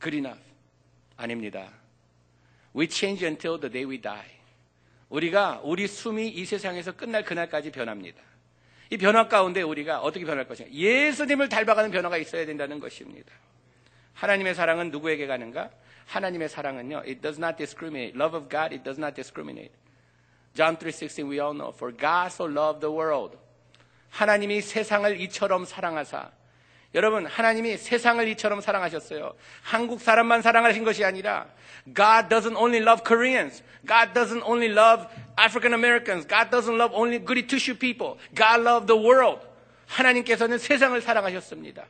Good 0.00 0.16
enough. 0.16 0.40
아닙니다. 1.16 1.68
We 2.76 2.86
change 2.88 3.26
until 3.26 3.58
the 3.58 3.72
day 3.72 3.90
we 3.90 4.00
die. 4.00 4.38
우리가 5.08 5.60
우리 5.64 5.88
숨이 5.88 6.28
이 6.28 6.44
세상에서 6.44 6.92
끝날 6.92 7.24
그날까지 7.24 7.72
변합니다. 7.72 8.29
이 8.90 8.96
변화 8.96 9.28
가운데 9.28 9.62
우리가 9.62 10.00
어떻게 10.00 10.24
변할 10.24 10.46
것인가? 10.46 10.72
예수님을 10.72 11.48
닮아가는 11.48 11.90
변화가 11.90 12.16
있어야 12.18 12.44
된다는 12.44 12.80
것입니다. 12.80 13.32
하나님의 14.14 14.54
사랑은 14.54 14.90
누구에게 14.90 15.26
가는가? 15.26 15.70
하나님의 16.06 16.48
사랑은요, 16.48 16.98
it 17.06 17.20
does 17.20 17.38
not 17.38 17.56
discriminate. 17.56 18.18
Love 18.20 18.36
of 18.36 18.48
God, 18.48 18.74
it 18.74 18.82
does 18.82 18.98
not 18.98 19.14
discriminate. 19.14 19.72
John 20.54 20.76
3:16 20.76 21.30
we 21.30 21.40
all 21.40 21.54
know. 21.54 21.72
For 21.72 21.96
God 21.96 22.32
so 22.32 22.46
loved 22.46 22.80
the 22.80 22.92
world. 22.92 23.38
하나님이 24.10 24.60
세상을 24.60 25.20
이처럼 25.20 25.64
사랑하사 25.64 26.32
여러분, 26.94 27.26
하나님이 27.26 27.76
세상을 27.76 28.26
이처럼 28.28 28.60
사랑하셨어요. 28.60 29.34
한국 29.62 30.00
사람만 30.00 30.42
사랑하신 30.42 30.82
것이 30.82 31.04
아니라 31.04 31.46
God 31.84 32.28
doesn't 32.28 32.56
only 32.56 32.82
love 32.82 33.02
Koreans. 33.06 33.62
God 33.86 34.12
doesn't 34.12 34.42
only 34.44 34.70
love 34.70 35.06
African 35.38 35.72
Americans. 35.72 36.26
God 36.26 36.50
doesn't 36.50 36.76
love 36.76 36.92
only 36.94 37.24
goody 37.24 37.46
two-shoe 37.46 37.78
people. 37.78 38.18
God 38.34 38.60
loved 38.62 38.86
the 38.86 39.00
world. 39.00 39.46
하나님께서는 39.86 40.58
세상을 40.58 41.00
사랑하셨습니다. 41.00 41.84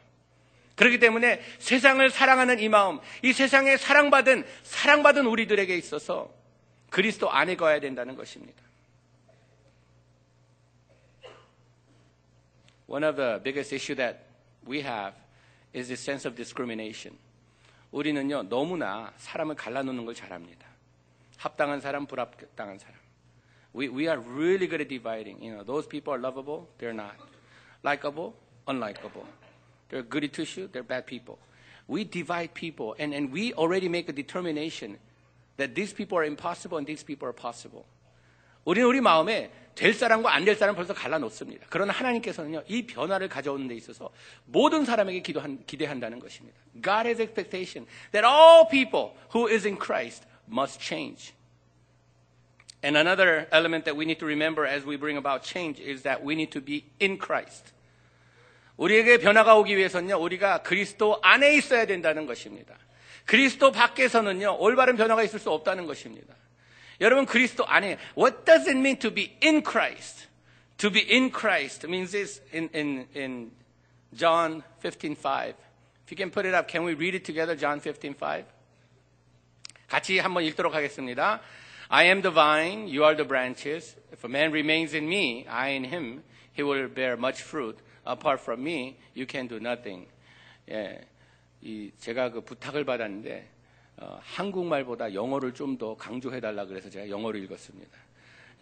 그렇기 0.76 0.98
때문에 0.98 1.42
세상을 1.58 2.08
사랑하는 2.10 2.58
이 2.58 2.68
마음, 2.68 3.00
이 3.22 3.32
세상에 3.32 3.76
사랑받은 3.76 4.46
사랑받은 4.62 5.26
우리들에게 5.26 5.76
있어서 5.76 6.32
그리스도 6.88 7.30
안에 7.30 7.56
가야 7.56 7.80
된다는 7.80 8.16
것입니다. 8.16 8.62
One 12.86 13.04
of 13.04 13.16
the 13.16 13.42
biggest 13.42 13.74
issue 13.74 13.94
that 13.96 14.29
we 14.65 14.81
have 14.81 15.13
is 15.73 15.87
this 15.87 16.01
sense 16.01 16.27
of 16.27 16.35
discrimination. 16.35 17.17
우리는요, 17.91 18.49
너무나 18.49 19.13
사람을 19.17 19.55
갈라놓는 19.55 20.05
걸 20.05 20.15
잘합니다. 20.15 20.67
합당한 21.37 21.79
사람, 21.81 22.05
불합당한 22.05 22.79
사람. 22.79 22.95
We, 23.73 23.89
we 23.89 24.07
are 24.07 24.19
really 24.19 24.67
good 24.67 24.81
at 24.81 24.87
dividing. 24.87 25.41
You 25.43 25.53
know, 25.53 25.63
those 25.63 25.87
people 25.87 26.13
are 26.13 26.19
lovable, 26.19 26.67
they're 26.77 26.93
not. 26.93 27.15
Likeable, 27.83 28.33
unlikable. 28.67 29.25
They're 29.89 30.03
goody 30.03 30.29
two 30.29 30.45
shoe, 30.45 30.67
they're 30.71 30.83
bad 30.83 31.05
people. 31.05 31.37
We 31.87 32.03
divide 32.03 32.53
people, 32.53 32.95
and, 32.97 33.13
and 33.13 33.31
we 33.31 33.53
already 33.53 33.89
make 33.89 34.09
a 34.09 34.13
determination 34.13 34.97
that 35.57 35.75
these 35.75 35.93
people 35.93 36.17
are 36.17 36.23
impossible 36.23 36.77
and 36.77 36.87
these 36.87 37.03
people 37.03 37.27
are 37.27 37.33
possible. 37.33 37.85
우리는 38.64 38.88
우리 38.88 39.00
마음에 39.00 39.50
될 39.74 39.94
사람과 39.94 40.34
안 40.34 40.44
될 40.44 40.56
사람 40.56 40.74
벌써 40.74 40.92
갈라놓습니다. 40.92 41.66
그러나 41.70 41.92
하나님께서는요, 41.92 42.64
이 42.68 42.86
변화를 42.86 43.28
가져오는 43.28 43.66
데 43.66 43.74
있어서 43.74 44.10
모든 44.44 44.84
사람에게 44.84 45.20
기도한, 45.20 45.64
기대한다는 45.66 46.18
것입니다. 46.18 46.58
God 46.82 47.06
has 47.08 47.20
expectation 47.20 47.86
that 48.12 48.26
all 48.26 48.68
people 48.68 49.12
who 49.34 49.48
is 49.48 49.66
in 49.66 49.78
Christ 49.78 50.26
must 50.50 50.80
change. 50.82 51.32
And 52.82 52.96
another 52.96 53.46
element 53.52 53.84
that 53.84 53.96
we 53.96 54.04
need 54.04 54.18
to 54.20 54.26
remember 54.26 54.66
as 54.66 54.86
we 54.86 54.96
bring 54.96 55.16
about 55.16 55.46
change 55.46 55.80
is 55.80 56.02
that 56.02 56.24
we 56.24 56.34
need 56.34 56.50
to 56.52 56.64
be 56.64 56.84
in 57.00 57.18
Christ. 57.18 57.72
우리에게 58.76 59.18
변화가 59.18 59.56
오기 59.56 59.76
위해서는요, 59.76 60.16
우리가 60.16 60.62
그리스도 60.62 61.18
안에 61.22 61.54
있어야 61.56 61.86
된다는 61.86 62.26
것입니다. 62.26 62.76
그리스도 63.26 63.70
밖에서는요, 63.72 64.56
올바른 64.58 64.96
변화가 64.96 65.22
있을 65.22 65.38
수 65.38 65.50
없다는 65.50 65.86
것입니다. 65.86 66.34
여러분 67.01 67.25
그리스도 67.25 67.65
안에 67.65 67.97
what 68.17 68.45
does 68.45 68.67
it 68.67 68.77
mean 68.77 68.97
to 68.99 69.13
be 69.13 69.37
in 69.43 69.61
Christ? 69.61 70.27
To 70.77 70.91
be 70.91 71.01
in 71.01 71.31
Christ 71.31 71.85
means 71.87 72.11
this 72.11 72.41
in 72.53 72.69
in 72.73 73.07
in 73.13 73.51
John 74.13 74.63
15:5. 74.83 75.55
If 76.05 76.11
you 76.11 76.17
can 76.17 76.31
put 76.31 76.45
it 76.45 76.53
up, 76.53 76.67
can 76.67 76.83
we 76.83 76.93
read 76.93 77.15
it 77.15 77.25
together? 77.25 77.55
John 77.55 77.79
15:5. 77.79 78.45
같이 79.87 80.19
한번 80.19 80.43
읽도록 80.43 80.73
하겠습니다. 80.73 81.41
I 81.89 82.05
am 82.05 82.21
the 82.21 82.33
vine, 82.33 82.87
you 82.87 83.03
are 83.03 83.15
the 83.15 83.27
branches. 83.27 83.95
If 84.11 84.25
a 84.25 84.29
man 84.29 84.51
remains 84.51 84.95
in 84.95 85.07
me, 85.07 85.45
I 85.47 85.75
in 85.75 85.85
him, 85.85 86.23
he 86.51 86.63
will 86.63 86.87
bear 86.87 87.13
much 87.13 87.43
fruit. 87.43 87.77
Apart 88.05 88.41
from 88.41 88.63
me, 88.63 88.97
you 89.15 89.25
can 89.29 89.47
do 89.47 89.57
nothing. 89.57 90.07
예, 90.69 91.01
이 91.61 91.91
제가 91.99 92.31
그 92.31 92.41
부탁을 92.41 92.85
받았는데 92.85 93.29
어, 93.39 93.58
한국말보다 94.22 95.12
영어를 95.14 95.52
좀 95.54 95.76
더 95.78 95.94
강조해 95.96 96.40
달라 96.40 96.64
그래서 96.66 96.88
제가 96.90 97.08
영어를 97.08 97.42
읽었습니다. 97.44 97.90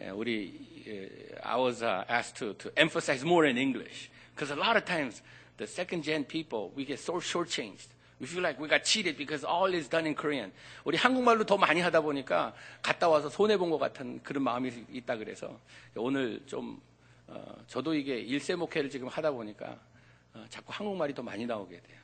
예, 0.00 0.10
우리 0.10 0.54
예, 0.86 1.08
I 1.42 1.58
was 1.60 1.82
uh, 1.82 2.04
asked 2.08 2.38
to, 2.38 2.54
to 2.54 2.70
emphasize 2.76 3.24
more 3.24 3.46
in 3.48 3.56
English 3.58 4.10
because 4.34 4.52
a 4.52 4.56
lot 4.56 4.76
of 4.76 4.84
times 4.84 5.22
the 5.56 5.66
second 5.66 6.04
gen 6.04 6.24
people 6.24 6.70
we 6.76 6.84
get 6.86 6.98
so 7.00 7.14
shortchanged. 7.20 7.88
We 8.20 8.26
feel 8.26 8.42
like 8.42 8.60
we 8.60 8.68
got 8.68 8.82
cheated 8.84 9.16
because 9.16 9.44
all 9.46 9.72
is 9.74 9.88
done 9.88 10.06
in 10.06 10.14
Korean. 10.14 10.52
우리 10.84 10.96
한국말로 10.96 11.44
더 11.44 11.56
많이 11.56 11.80
하다 11.80 12.00
보니까 12.02 12.52
갔다 12.82 13.08
와서 13.08 13.28
손해 13.28 13.56
본 13.56 13.70
것 13.70 13.78
같은 13.78 14.20
그런 14.22 14.42
마음이 14.44 14.70
있다 14.92 15.16
그래서 15.16 15.58
오늘 15.96 16.40
좀, 16.46 16.80
어, 17.28 17.56
저도 17.68 17.94
이게 17.94 18.18
일세 18.18 18.54
목회를 18.56 18.90
지금 18.90 19.06
하다 19.08 19.30
보니까 19.32 19.78
어, 20.34 20.44
자꾸 20.48 20.72
한국말이 20.72 21.14
더 21.14 21.22
많이 21.22 21.46
나오게 21.46 21.80
돼요. 21.80 21.98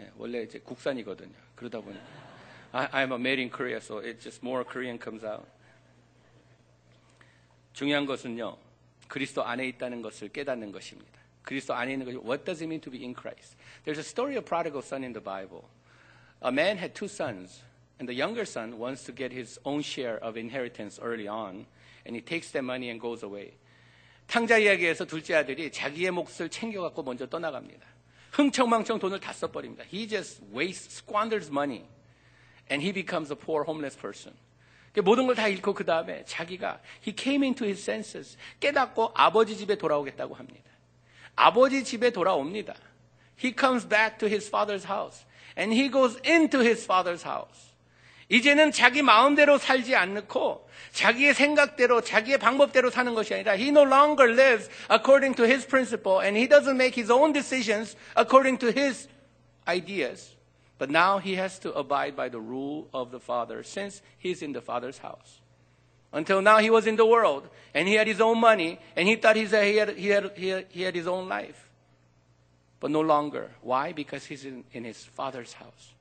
예, 0.00 0.10
원래 0.16 0.42
이제 0.42 0.58
국산이거든요. 0.58 1.34
그러다 1.54 1.80
보니까. 1.80 2.31
I, 2.73 3.01
I'm 3.01 3.11
a 3.11 3.19
made 3.19 3.39
in 3.39 3.49
Korea, 3.49 3.81
so 3.81 3.99
it 3.99 4.21
just 4.21 4.43
more 4.43 4.63
Korean 4.63 4.99
comes 4.99 5.23
out. 5.23 5.47
중요한 7.73 8.05
것은요, 8.05 8.57
그리스도 9.07 9.43
안에 9.43 9.67
있다는 9.67 10.01
것을 10.01 10.29
깨닫는 10.29 10.71
것입니다. 10.71 11.17
그리스도 11.43 11.73
안에 11.73 11.93
있는 11.93 12.05
것이 12.05 12.17
What 12.17 12.43
does 12.43 12.61
it 12.61 12.67
mean 12.67 12.81
to 12.81 12.91
be 12.91 13.03
in 13.03 13.13
Christ? 13.13 13.55
There's 13.85 13.99
a 13.99 14.03
story 14.03 14.35
of 14.35 14.45
prodigal 14.45 14.81
son 14.81 15.03
in 15.03 15.13
the 15.13 15.23
Bible. 15.23 15.69
A 16.41 16.51
man 16.51 16.77
had 16.77 16.93
two 16.93 17.07
sons, 17.07 17.63
and 17.99 18.07
the 18.07 18.13
younger 18.13 18.45
son 18.45 18.77
wants 18.77 19.05
to 19.05 19.13
get 19.13 19.31
his 19.31 19.57
own 19.63 19.81
share 19.81 20.17
of 20.23 20.37
inheritance 20.37 20.99
early 21.01 21.27
on, 21.27 21.65
and 22.05 22.15
he 22.15 22.21
takes 22.21 22.51
their 22.51 22.63
money 22.63 22.89
and 22.89 22.99
goes 22.99 23.23
away. 23.23 23.53
탕자 24.27 24.57
이야기에서 24.57 25.05
둘째 25.05 25.35
아들이 25.35 25.71
자기의 25.71 26.11
몫을 26.11 26.49
챙겨갖고 26.49 27.01
먼저 27.01 27.25
떠나갑니다. 27.27 27.87
흥청망청 28.33 28.99
돈을 28.99 29.19
다 29.19 29.31
써버립니다. 29.31 29.85
He 29.85 30.07
just 30.07 30.43
wastes, 30.53 30.97
squanders 30.97 31.49
money, 31.49 31.85
and 32.69 32.83
he 32.83 32.91
becomes 32.93 33.31
a 33.31 33.35
poor 33.35 33.63
homeless 33.63 33.97
person. 33.97 34.35
모든 35.03 35.27
걸 35.27 35.35
다 35.35 35.47
잃고 35.47 35.73
그 35.73 35.85
다음에 35.85 36.23
자기가 36.25 36.79
he 37.05 37.15
came 37.15 37.45
into 37.45 37.65
his 37.65 37.81
senses 37.83 38.37
깨닫고 38.59 39.11
아버지 39.13 39.55
집에 39.55 39.75
돌아오겠다고 39.75 40.33
합니다. 40.33 40.71
아버지 41.35 41.83
집에 41.83 42.09
돌아옵니다. 42.09 42.73
He 43.37 43.53
comes 43.55 43.87
back 43.87 44.17
to 44.17 44.27
his 44.27 44.47
father's 44.49 44.87
house 44.87 45.25
and 45.55 45.71
he 45.73 45.91
goes 45.91 46.19
into 46.25 46.61
his 46.61 46.83
father's 46.85 47.23
house. 47.23 47.67
이제는 48.29 48.71
자기 48.71 49.03
마음대로 49.03 49.57
살지 49.57 49.95
않고 49.95 50.67
자기의 50.91 51.33
생각대로 51.35 52.01
자기의 52.01 52.39
방법대로 52.39 52.89
사는 52.89 53.13
것이 53.13 53.35
아니라 53.35 53.53
he 53.53 53.69
no 53.69 53.81
longer 53.81 54.33
lives 54.33 54.69
according 54.91 55.35
to 55.35 55.45
his 55.45 55.65
principle 55.67 56.19
and 56.21 56.35
he 56.37 56.49
doesn't 56.49 56.75
make 56.75 56.99
his 56.99 57.11
own 57.11 57.31
decisions 57.31 57.95
according 58.17 58.57
to 58.59 58.71
his 58.71 59.07
ideas. 59.67 60.35
But 60.81 60.89
now 60.89 61.17
he 61.17 61.35
has 61.35 61.57
to 61.59 61.73
abide 61.73 62.15
by 62.15 62.29
the 62.29 62.39
rule 62.39 62.87
of 62.93 63.11
the 63.11 63.19
Father 63.19 63.63
since 63.63 64.01
he's 64.17 64.41
in 64.41 64.53
the 64.53 64.61
Father's 64.61 64.99
house. 64.99 65.39
Until 66.13 66.41
now 66.41 66.59
he 66.59 66.69
was 66.69 66.87
in 66.87 66.95
the 66.95 67.05
world 67.05 67.49
and 67.73 67.87
he 67.87 67.95
had 67.95 68.07
his 68.07 68.21
own 68.21 68.39
money 68.39 68.79
and 68.95 69.07
he 69.07 69.15
thought 69.15 69.35
he 69.35 69.45
had, 69.45 69.89
he 69.97 70.07
had, 70.07 70.31
he 70.35 70.47
had, 70.47 70.65
he 70.69 70.81
had 70.83 70.95
his 70.95 71.07
own 71.07 71.27
life. 71.27 71.69
But 72.79 72.91
no 72.91 73.01
longer. 73.01 73.51
Why? 73.61 73.91
Because 73.91 74.25
he's 74.25 74.45
in, 74.45 74.63
in 74.71 74.83
his 74.83 75.03
Father's 75.03 75.53
house. 75.53 75.93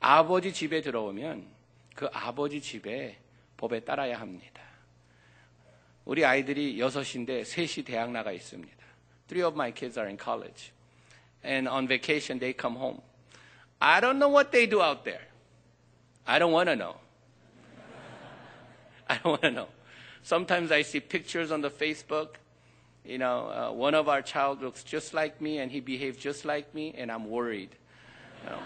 아버지 0.00 0.52
집에 0.52 0.80
들어오면 0.80 1.46
그 1.94 2.08
아버지 2.12 2.60
집에 2.60 3.16
법에 3.58 3.80
따라야 3.80 4.18
합니다. 4.18 4.62
우리 6.06 6.24
아이들이 6.24 6.80
여섯인데 6.80 7.44
셋이 7.44 7.84
대학 7.84 8.10
나가 8.10 8.32
있습니다. 8.32 8.76
Three 9.28 9.44
of 9.44 9.54
my 9.54 9.72
kids 9.72 9.98
are 9.98 10.08
in 10.08 10.18
college. 10.18 10.72
And 11.44 11.68
on 11.68 11.86
vacation 11.86 12.38
they 12.38 12.54
come 12.58 12.76
home. 12.76 13.02
I 13.81 13.99
don't 13.99 14.19
know 14.19 14.29
what 14.29 14.51
they 14.51 14.65
do 14.65 14.81
out 14.81 15.03
there. 15.05 15.21
I 16.25 16.39
don't 16.39 16.51
want 16.51 16.69
to 16.69 16.75
know. 16.75 16.95
I 19.07 19.17
don't 19.17 19.31
want 19.31 19.41
to 19.43 19.51
know. 19.51 19.67
Sometimes 20.23 20.71
I 20.71 20.81
see 20.81 20.99
pictures 20.99 21.51
on 21.51 21.61
the 21.61 21.69
Facebook. 21.69 22.37
You 23.03 23.19
know, 23.19 23.47
uh, 23.49 23.71
one 23.71 23.93
of 23.93 24.09
our 24.09 24.23
child 24.23 24.61
looks 24.61 24.83
just 24.83 25.13
like 25.13 25.39
me 25.39 25.59
and 25.59 25.71
he 25.71 25.79
behaves 25.79 26.17
just 26.17 26.45
like 26.45 26.73
me 26.73 26.95
and 26.97 27.11
I'm 27.11 27.29
worried. 27.29 27.69
You 28.43 28.49
know, 28.49 28.59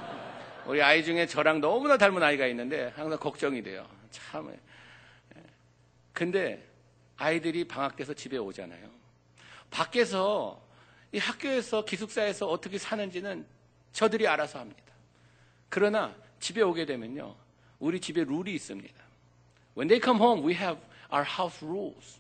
우리 0.65 0.81
아이 0.81 1.03
중에 1.03 1.25
저랑 1.25 1.61
너무나 1.61 1.97
닮은 1.97 2.21
아이가 2.21 2.45
있는데 2.47 2.93
항상 2.95 3.17
걱정이 3.17 3.63
돼요. 3.63 3.87
참. 4.11 4.55
근데 6.13 6.63
아이들이 7.17 7.65
방학 7.65 7.95
돼서 7.95 8.13
집에 8.13 8.37
오잖아요. 8.37 8.89
밖에서 9.71 10.61
이 11.11 11.17
학교에서 11.17 11.83
기숙사에서 11.83 12.47
어떻게 12.47 12.77
사는지는 12.77 13.45
저들이 13.93 14.27
알아서 14.27 14.59
합니다. 14.59 14.88
그러나 15.69 16.15
집에 16.39 16.61
오게 16.61 16.85
되면요. 16.85 17.35
우리 17.79 17.99
집에 17.99 18.23
룰이 18.23 18.53
있습니다. 18.55 18.95
When 19.77 19.87
they 19.87 20.01
come 20.03 20.19
home, 20.19 20.45
we 20.45 20.55
have 20.55 20.81
our 21.13 21.25
house 21.25 21.65
rules, 21.65 22.19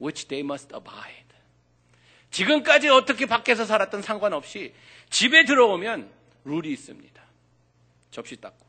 which 0.00 0.28
they 0.28 0.44
must 0.44 0.74
abide. 0.74 1.26
지금까지 2.30 2.88
어떻게 2.88 3.26
밖에서 3.26 3.64
살았던 3.64 4.02
상관없이 4.02 4.74
집에 5.10 5.44
들어오면 5.44 6.10
룰이 6.44 6.72
있습니다. 6.72 7.22
접시 8.10 8.40
닦고, 8.40 8.66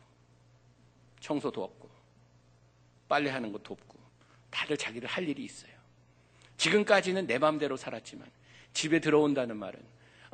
청소 1.20 1.52
도없고, 1.52 1.90
빨래하는 3.08 3.52
거 3.52 3.60
돕고, 3.60 3.98
다들 4.50 4.78
자기를 4.78 5.08
할 5.08 5.28
일이 5.28 5.44
있어요. 5.44 5.72
지금까지는 6.58 7.28
내 7.28 7.38
마음대로 7.38 7.78
살았지만 7.78 8.28
집에 8.74 9.00
들어온다는 9.00 9.58
말은 9.58 9.80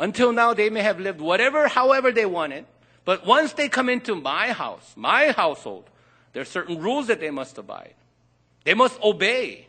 until 0.01 0.31
now 0.31 0.55
they 0.55 0.67
may 0.67 0.81
have 0.81 1.01
lived 1.01 1.21
whatever, 1.23 1.67
however 1.67 2.13
they 2.13 2.25
wanted, 2.25 2.65
but 3.04 3.24
once 3.24 3.54
they 3.54 3.68
come 3.68 3.88
into 3.88 4.14
my 4.14 4.52
house, 4.52 4.92
my 4.96 5.32
household, 5.32 5.84
there 6.32 6.42
are 6.42 6.46
certain 6.46 6.78
rules 6.78 7.06
that 7.06 7.20
they 7.20 7.30
must 7.30 7.56
abide. 7.56 7.94
They 8.64 8.74
must 8.74 9.00
obey. 9.02 9.66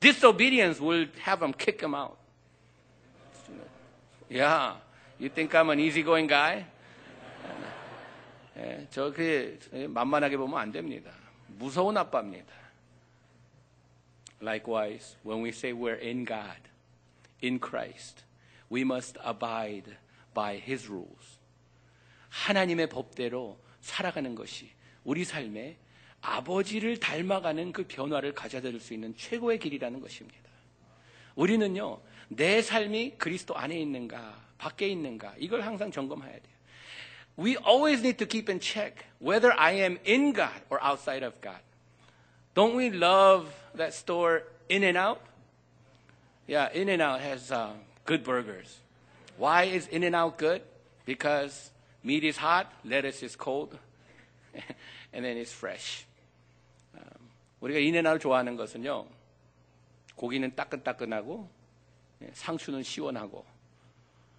Disobedience 0.00 0.80
will 0.80 1.06
have 1.22 1.40
them 1.40 1.52
kick 1.52 1.80
them 1.80 1.94
out. 1.94 2.16
Yeah, 4.30 4.76
you 5.18 5.28
think 5.28 5.54
I'm 5.54 5.70
an 5.70 5.80
easygoing 5.80 6.26
guy? 6.26 6.64
예, 8.56 8.86
저그 8.90 9.88
만만하게 9.88 10.36
보면 10.36 10.58
안 10.58 10.72
됩니다. 10.72 11.10
무서운 11.58 11.96
아빠입니다. 11.96 12.52
Likewise, 14.40 15.16
when 15.22 15.42
we 15.42 15.50
say 15.50 15.72
we're 15.72 16.00
in 16.00 16.24
God, 16.24 16.68
in 17.42 17.58
Christ, 17.58 18.24
we 18.70 18.84
must 18.84 19.18
abide 19.22 19.96
by 20.32 20.56
His 20.56 20.88
rules. 20.88 21.38
하나님의 22.35 22.89
법대로 22.89 23.57
살아가는 23.79 24.35
것이 24.35 24.69
우리 25.03 25.23
삶에 25.23 25.77
아버지를 26.21 26.99
닮아가는 26.99 27.71
그 27.71 27.85
변화를 27.87 28.33
가져다 28.33 28.77
수 28.79 28.93
있는 28.93 29.15
최고의 29.15 29.59
길이라는 29.59 30.01
것입니다. 30.01 30.39
우리는요, 31.35 32.01
내 32.27 32.61
삶이 32.61 33.15
그리스도 33.17 33.55
안에 33.55 33.79
있는가, 33.79 34.43
밖에 34.57 34.87
있는가, 34.87 35.35
이걸 35.37 35.61
항상 35.61 35.91
점검해야 35.91 36.31
돼요. 36.31 36.55
We 37.37 37.57
always 37.65 38.01
need 38.01 38.17
to 38.17 38.27
keep 38.27 38.49
in 38.49 38.59
check 38.59 39.05
whether 39.21 39.53
I 39.57 39.73
am 39.75 39.97
in 40.05 40.33
God 40.33 40.61
or 40.69 40.79
outside 40.83 41.23
of 41.25 41.39
God. 41.41 41.61
Don't 42.53 42.75
we 42.75 42.89
love 42.89 43.53
that 43.75 43.93
store 43.93 44.43
In 44.69 44.83
and 44.83 44.97
Out? 44.97 45.21
Yeah, 46.47 46.69
In 46.73 46.89
and 46.89 47.01
Out 47.01 47.19
has 47.21 47.51
uh, 47.51 47.73
good 48.05 48.23
burgers. 48.23 48.79
Why 49.37 49.65
is 49.65 49.87
In 49.87 50.03
and 50.03 50.15
Out 50.15 50.37
good? 50.37 50.61
Because 51.05 51.71
meat 52.05 52.23
is 52.23 52.37
hot, 52.37 52.67
lettuce 52.85 53.23
is 53.23 53.35
cold, 53.35 53.77
and 55.13 55.25
then 55.25 55.37
it's 55.37 55.51
fresh. 55.51 56.05
Um, 56.95 57.29
우리가 57.61 57.79
Out 58.07 58.21
좋아하는 58.21 58.55
것은요, 58.55 59.07
고기는 60.15 60.55
따끈따끈하고 60.55 61.49
상추는 62.33 62.83
시원하고 62.83 63.45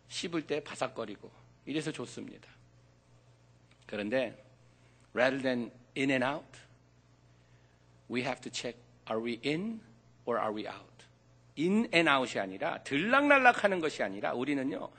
씹을 0.08 0.46
때 0.46 0.60
바삭거리고 0.60 1.30
이래서 1.66 1.90
좋습니다. 1.90 2.48
그런데 3.86 4.42
rather 5.14 5.42
than 5.42 5.70
in 5.96 6.10
and 6.10 6.24
out, 6.24 6.58
we 8.08 8.22
have 8.22 8.40
to 8.40 8.50
check 8.50 8.78
are 9.10 9.20
we 9.20 9.40
in 9.44 9.80
or 10.24 10.38
are 10.38 10.54
we 10.54 10.66
out? 10.66 10.96
in 11.58 11.88
and 11.92 12.08
out이 12.08 12.38
아니라 12.38 12.82
들락날락 12.82 13.64
하는 13.64 13.80
것이 13.80 14.02
아니라 14.02 14.34
우리는요 14.34 14.90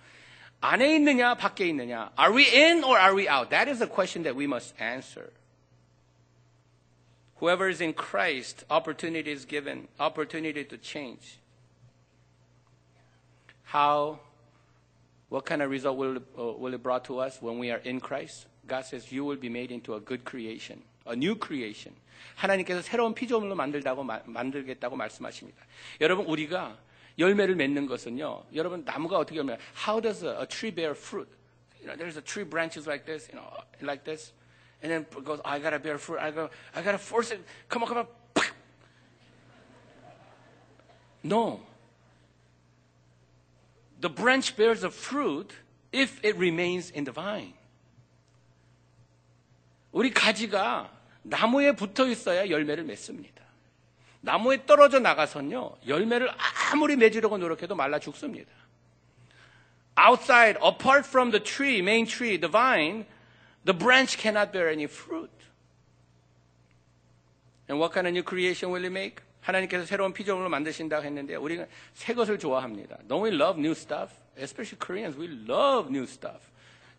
안에 0.60 0.94
있느냐 0.96 1.34
밖에 1.36 1.66
있느냐 1.68 2.10
are 2.18 2.32
we 2.32 2.44
in 2.46 2.84
or 2.84 2.98
are 2.98 3.14
we 3.14 3.28
out? 3.28 3.50
That 3.50 3.68
is 3.68 3.82
a 3.82 3.86
question 3.86 4.22
that 4.24 4.36
we 4.36 4.46
must 4.46 4.74
answer. 4.80 5.32
Whoever 7.42 7.68
is 7.68 7.80
in 7.80 7.92
Christ, 7.92 8.64
opportunity 8.70 9.32
is 9.32 9.44
given, 9.44 9.88
opportunity 9.98 10.62
to 10.62 10.78
change. 10.78 11.40
How, 13.64 14.20
what 15.28 15.44
kind 15.44 15.60
of 15.60 15.68
result 15.68 15.96
will, 15.96 16.18
uh, 16.38 16.52
will 16.52 16.72
it 16.72 16.84
brought 16.84 17.04
to 17.06 17.18
us 17.18 17.42
when 17.42 17.58
we 17.58 17.72
are 17.72 17.78
in 17.78 17.98
Christ? 17.98 18.46
God 18.68 18.84
says 18.84 19.10
you 19.10 19.24
will 19.24 19.36
be 19.36 19.48
made 19.48 19.72
into 19.72 19.94
a 19.94 20.00
good 20.00 20.24
creation, 20.24 20.82
a 21.04 21.16
new 21.16 21.34
creation. 21.34 21.92
하나님께서 22.36 22.80
새로운 22.80 23.14
피조물로 23.14 23.56
만들다고 23.56 24.04
만들겠다고 24.04 24.94
말씀하십니다. 24.94 25.64
여러분 26.00 26.26
우리가 26.26 26.78
열매를 27.17 27.55
맺는 27.55 27.87
것은요. 27.87 28.45
여러분 28.53 28.83
나무가 28.83 29.17
어떻게 29.17 29.37
열매? 29.37 29.57
How 29.85 30.01
does 30.01 30.23
a, 30.23 30.41
a 30.41 30.45
tree 30.45 30.73
bear 30.73 30.91
fruit? 30.91 31.27
You 31.79 31.87
know, 31.87 31.95
there's 31.95 32.17
a 32.17 32.21
tree 32.21 32.43
branches 32.43 32.87
like 32.87 33.05
this, 33.05 33.29
you 33.31 33.39
know, 33.39 33.47
like 33.81 34.03
this, 34.03 34.33
and 34.83 34.91
then 34.91 35.01
it 35.01 35.23
goes. 35.23 35.39
I 35.45 35.59
gotta 35.59 35.79
bear 35.79 35.97
fruit. 35.97 36.19
I 36.19 36.31
go. 36.31 36.49
I 36.75 36.81
gotta 36.81 36.97
force 36.97 37.31
it. 37.31 37.41
Come 37.69 37.83
on, 37.83 37.89
come 37.89 37.97
on. 37.97 38.07
No. 41.23 41.59
The 43.99 44.09
branch 44.09 44.55
bears 44.55 44.83
a 44.83 44.91
fruit 44.91 45.51
if 45.91 46.23
it 46.23 46.37
remains 46.37 46.91
in 46.91 47.03
the 47.03 47.11
vine. 47.11 47.53
우리 49.91 50.11
가지가 50.13 50.91
나무에 51.23 51.71
붙어 51.71 52.07
있어야 52.07 52.49
열매를 52.49 52.83
맺습니다. 52.83 53.46
나무에 54.26 54.64
떨어져 54.66 55.00
나가선요, 55.00 55.78
열매를 55.86 56.30
아무리 56.72 56.96
맺으려고 56.96 57.38
노력해도 57.38 57.74
말라 57.74 57.98
죽습니다. 57.98 58.50
Outside, 59.98 60.58
apart 60.64 61.06
from 61.06 61.30
the 61.30 61.42
tree, 61.42 61.80
main 61.80 62.06
tree, 62.06 62.38
the 62.38 62.50
vine, 62.50 63.04
the 63.64 63.76
branch 63.76 64.16
cannot 64.16 64.52
bear 64.52 64.68
any 64.70 64.86
fruit. 64.86 65.30
And 67.68 67.78
what 67.80 67.92
kind 67.92 68.06
of 68.06 68.12
new 68.12 68.22
creation 68.22 68.72
will 68.72 68.82
you 68.82 68.90
make? 68.90 69.22
하나님께서 69.42 69.84
새로운 69.84 70.12
피조물을 70.12 70.48
만드신다고 70.48 71.04
했는데 71.04 71.34
우리가 71.34 71.66
새 71.94 72.14
것을 72.14 72.38
좋아합니다. 72.38 72.98
Don't 73.08 73.24
we 73.24 73.34
love 73.34 73.58
new 73.58 73.72
stuff? 73.72 74.14
Especially 74.36 74.78
Koreans, 74.78 75.18
we 75.18 75.28
love 75.28 75.90
new 75.90 76.04
stuff. 76.04 76.52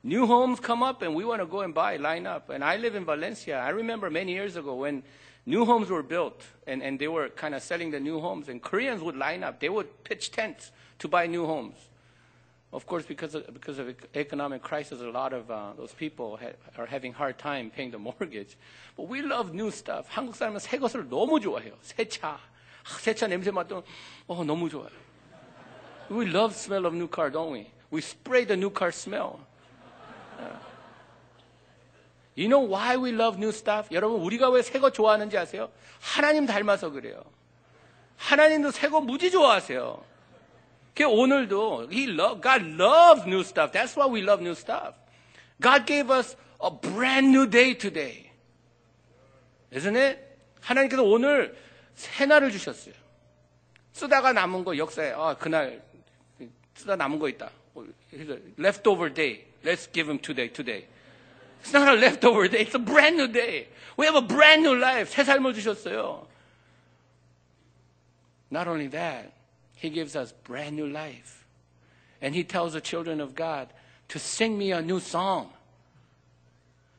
New 0.03 0.25
homes 0.25 0.59
come 0.59 0.83
up 0.83 1.01
and 1.01 1.15
we 1.15 1.23
want 1.23 1.41
to 1.41 1.47
go 1.47 1.61
and 1.61 1.73
buy, 1.73 1.95
line 1.95 2.27
up. 2.27 2.49
And 2.49 2.63
I 2.63 2.75
live 2.75 2.95
in 2.97 3.05
Valencia. 3.05 3.59
I 3.63 3.69
remember 3.69 4.09
many 4.09 4.33
years 4.33 4.57
ago 4.57 4.75
when 4.75 5.03
new 5.47 5.65
homes 5.65 5.89
were 5.89 6.03
built 6.03 6.43
and, 6.67 6.81
and 6.81 6.99
they 6.99 7.07
were 7.07 7.29
kind 7.29 7.53
of 7.55 7.61
selling 7.61 7.91
the 7.91 7.99
new 7.99 8.19
homes 8.19 8.49
and 8.49 8.61
Koreans 8.61 9.01
would 9.01 9.15
line 9.15 9.43
up. 9.43 9.59
They 9.59 9.69
would 9.69 10.03
pitch 10.03 10.31
tents 10.31 10.71
to 10.99 11.07
buy 11.07 11.27
new 11.27 11.45
homes. 11.45 11.75
Of 12.71 12.87
course, 12.87 13.05
because 13.05 13.35
of, 13.35 13.53
because 13.53 13.77
of 13.77 13.93
economic 14.15 14.63
crisis, 14.63 14.99
a 14.99 15.09
lot 15.09 15.31
of 15.31 15.51
uh, 15.51 15.73
those 15.77 15.93
people 15.93 16.37
ha- 16.37 16.57
are 16.81 16.87
having 16.87 17.13
hard 17.13 17.37
time 17.37 17.69
paying 17.69 17.91
the 17.91 17.99
mortgage. 17.99 18.57
But 18.97 19.07
we 19.07 19.21
love 19.21 19.53
new 19.53 19.69
stuff. 19.69 20.07
한국 20.09 20.35
사람은 20.35 20.57
새 20.59 20.79
것을 20.79 21.07
너무 21.07 21.39
좋아해요. 21.39 21.73
새 21.81 22.05
차. 22.05 22.39
새 22.99 23.13
차 23.13 23.27
냄새 23.27 23.51
맡으면 23.51 23.83
어, 24.27 24.43
너무 24.43 24.69
좋아요. 24.69 24.89
We 26.09 26.25
love 26.25 26.55
smell 26.55 26.85
of 26.87 26.95
new 26.95 27.07
car, 27.07 27.29
don't 27.29 27.51
we? 27.51 27.67
We 27.91 28.01
spray 28.01 28.45
the 28.45 28.57
new 28.57 28.71
car 28.71 28.91
smell. 28.91 29.39
You 32.38 32.46
know 32.46 32.60
why 32.72 32.96
we 32.96 33.10
love 33.10 33.36
new 33.36 33.48
stuff? 33.50 33.88
여러분, 33.90 34.20
우리가 34.20 34.48
왜 34.50 34.60
새 34.62 34.78
거 34.78 34.90
좋아하는지 34.90 35.36
아세요? 35.36 35.72
하나님 36.00 36.46
닮아서 36.46 36.90
그래요. 36.90 37.20
하나님도 38.16 38.70
새 38.70 38.88
거 38.88 39.00
무지 39.00 39.32
좋아하세요. 39.32 40.04
그 40.94 41.04
오늘도 41.04 41.88
He 41.90 42.04
love, 42.04 42.40
God 42.40 42.64
loves 42.80 43.26
new 43.26 43.40
stuff. 43.40 43.72
That's 43.72 43.96
why 43.96 44.06
we 44.08 44.22
love 44.22 44.40
new 44.40 44.52
stuff. 44.52 44.94
God 45.60 45.84
gave 45.86 46.14
us 46.14 46.36
a 46.62 46.70
brand 46.70 47.28
new 47.28 47.50
day 47.50 47.76
today. 47.76 48.30
It? 49.72 50.18
하나님께서 50.60 51.02
오늘 51.02 51.56
새날을 51.96 52.52
주셨어요. 52.52 52.94
쓰다가 53.92 54.32
남은 54.32 54.62
거 54.64 54.76
역사에 54.76 55.12
아 55.16 55.34
그날 55.34 55.82
쓰다 56.74 56.94
남은 56.94 57.18
거 57.18 57.28
있다. 57.28 57.50
Leftover 58.58 59.12
day. 59.12 59.44
Let's 59.64 59.92
give 59.92 60.08
him 60.08 60.20
today. 60.20 60.52
Today. 60.52 60.86
It's 61.61 61.73
not 61.73 61.87
a 61.87 61.93
leftover 61.93 62.47
day. 62.47 62.61
It's 62.61 62.75
a 62.75 62.79
brand 62.79 63.17
new 63.17 63.27
day. 63.27 63.67
We 63.95 64.05
have 64.05 64.15
a 64.15 64.21
brand 64.21 64.63
new 64.63 64.75
life. 64.75 65.13
새 65.13 65.23
삶을 65.23 65.53
주셨어요. 65.53 66.27
Not 68.51 68.67
only 68.67 68.87
that, 68.87 69.31
He 69.75 69.89
gives 69.89 70.15
us 70.15 70.33
brand 70.43 70.75
new 70.75 70.87
life. 70.87 71.45
And 72.21 72.35
He 72.35 72.43
tells 72.43 72.73
the 72.73 72.81
children 72.81 73.21
of 73.21 73.33
God 73.33 73.69
to 74.09 74.19
sing 74.19 74.57
me 74.57 74.71
a 74.71 74.81
new 74.81 74.99
song. 74.99 75.49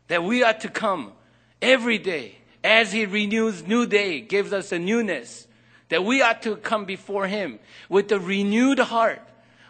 That 0.08 0.24
we 0.24 0.42
ought 0.42 0.60
to 0.60 0.68
come 0.68 1.12
every 1.60 1.98
day 1.98 2.38
as 2.62 2.92
He 2.92 3.04
renews 3.04 3.66
new 3.66 3.86
day, 3.86 4.20
gives 4.20 4.52
us 4.52 4.72
a 4.72 4.78
newness. 4.78 5.46
That 5.90 6.04
we 6.04 6.22
ought 6.22 6.42
to 6.42 6.56
come 6.56 6.86
before 6.86 7.26
Him 7.26 7.58
with 7.88 8.10
a 8.10 8.18
renewed 8.18 8.78
heart. 8.78 9.20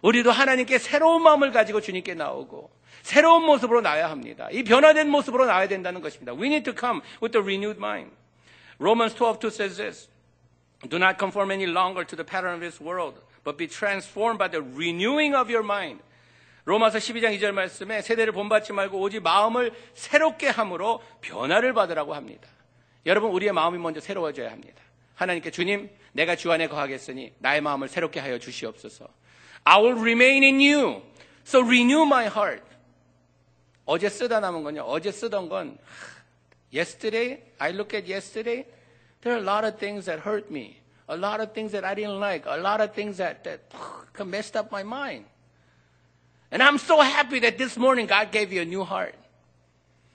우리도 0.03 0.31
하나님께 0.31 0.79
새로운 0.79 1.23
마음을 1.23 1.51
가지고 1.51 1.81
주님께 1.81 2.14
나오고 2.14 2.71
새로운 3.02 3.44
모습으로 3.44 3.82
나야 3.82 4.10
합니다. 4.10 4.48
이 4.52 4.64
변화된 4.64 5.10
모습으로 5.10 5.46
나야 5.46 5.68
된다는 5.68 6.02
것입니다. 6.02 6.34
We 6.34 6.48
need 6.48 6.64
to 6.64 6.74
come 6.78 7.02
with 7.22 7.38
a 7.38 7.42
renewed 7.42 7.78
mind. 7.78 8.12
Romans 8.80 9.16
12:2 9.16 9.48
says 9.48 9.78
this. 9.78 10.10
Do 10.88 10.98
not 10.98 11.18
conform 11.20 11.52
any 11.52 11.66
longer 11.66 12.06
to 12.06 12.16
the 12.16 12.26
pattern 12.26 12.54
of 12.54 12.62
this 12.62 12.82
world, 12.82 13.20
but 13.44 13.58
be 13.58 13.68
transformed 13.68 14.38
by 14.38 14.50
the 14.50 14.64
renewing 14.64 15.36
of 15.36 15.52
your 15.52 15.66
mind. 15.66 16.02
로마서 16.66 17.00
12장 17.00 17.36
2절 17.38 17.52
말씀에 17.52 18.02
세대를 18.02 18.32
본받지 18.32 18.74
말고 18.74 19.00
오직 19.00 19.24
마음을 19.24 19.74
새롭게 19.96 20.48
함으로 20.50 21.02
변화를 21.20 21.74
받으라고 21.74 22.14
합니다. 22.14 22.48
여러분 23.06 23.32
우리의 23.32 23.52
마음이 23.54 23.78
먼저 23.80 24.00
새로워져야 24.00 24.52
합니다. 24.52 24.82
하나님께 25.16 25.52
주님 25.52 25.90
내가 26.14 26.36
주 26.36 26.52
안에 26.52 26.68
거하겠으니 26.68 27.34
나의 27.40 27.62
마음을 27.62 27.88
새롭게 27.88 28.20
하여 28.20 28.38
주시옵소서. 28.38 29.08
I 29.64 29.82
will 29.82 30.00
remain 30.00 30.44
in 30.44 30.60
you. 30.60 31.02
So 31.46 31.62
renew 31.62 32.04
my 32.04 32.28
heart. 32.28 32.64
어제 33.89 34.08
쓰다 34.08 34.39
남은 34.39 34.63
건요. 34.63 34.84
어제 34.84 35.12
쓰던 35.12 35.49
건 35.49 35.75
yesterday 36.71 37.41
I 37.58 37.71
look 37.71 37.97
at 37.97 38.08
yesterday 38.08 38.63
there 39.21 39.34
are 39.36 39.41
a 39.41 39.43
lot 39.43 39.65
of 39.65 39.80
things 39.80 40.06
that 40.06 40.21
hurt 40.21 40.52
me. 40.52 40.78
A 41.08 41.17
lot 41.17 41.41
of 41.41 41.54
things 41.54 41.71
that 41.71 41.84
I 41.84 41.95
didn't 41.95 42.21
like. 42.21 42.45
A 42.45 42.62
lot 42.62 42.86
of 42.86 42.93
things 42.93 43.17
that 43.17 43.41
that 43.43 43.65
messed 44.23 44.56
up 44.56 44.69
my 44.69 44.84
mind. 44.84 45.25
And 46.52 46.62
I'm 46.62 46.78
so 46.78 47.02
happy 47.02 47.39
that 47.39 47.58
this 47.58 47.78
morning 47.78 48.06
God 48.06 48.30
gave 48.32 48.54
you 48.54 48.62
a 48.62 48.65
new 48.65 48.86
heart. 48.86 49.17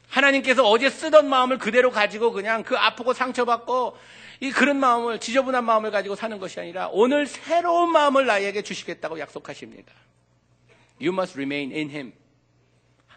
하나님께서 0.09 0.63
어제 0.63 0.89
쓰던 0.89 1.29
마음을 1.29 1.59
그대로 1.59 1.91
가지고 1.91 2.31
그냥 2.31 2.63
그 2.63 2.77
아프고 2.77 3.13
상처받고 3.13 3.99
이 4.39 4.53
그런 4.53 4.79
마음을 4.79 5.19
지저분한 5.19 5.65
마음을 5.65 5.91
가지고 5.91 6.15
사는 6.15 6.39
것이 6.39 6.61
아니라 6.61 6.91
오늘 6.93 7.27
새로운 7.27 7.91
마음을 7.91 8.25
나에게 8.25 8.63
주시겠다고 8.63 9.19
약속하십니다. 9.19 9.93
You 11.01 11.13
must 11.13 11.37
remain 11.37 11.73
in 11.73 11.91
him. 11.91 12.13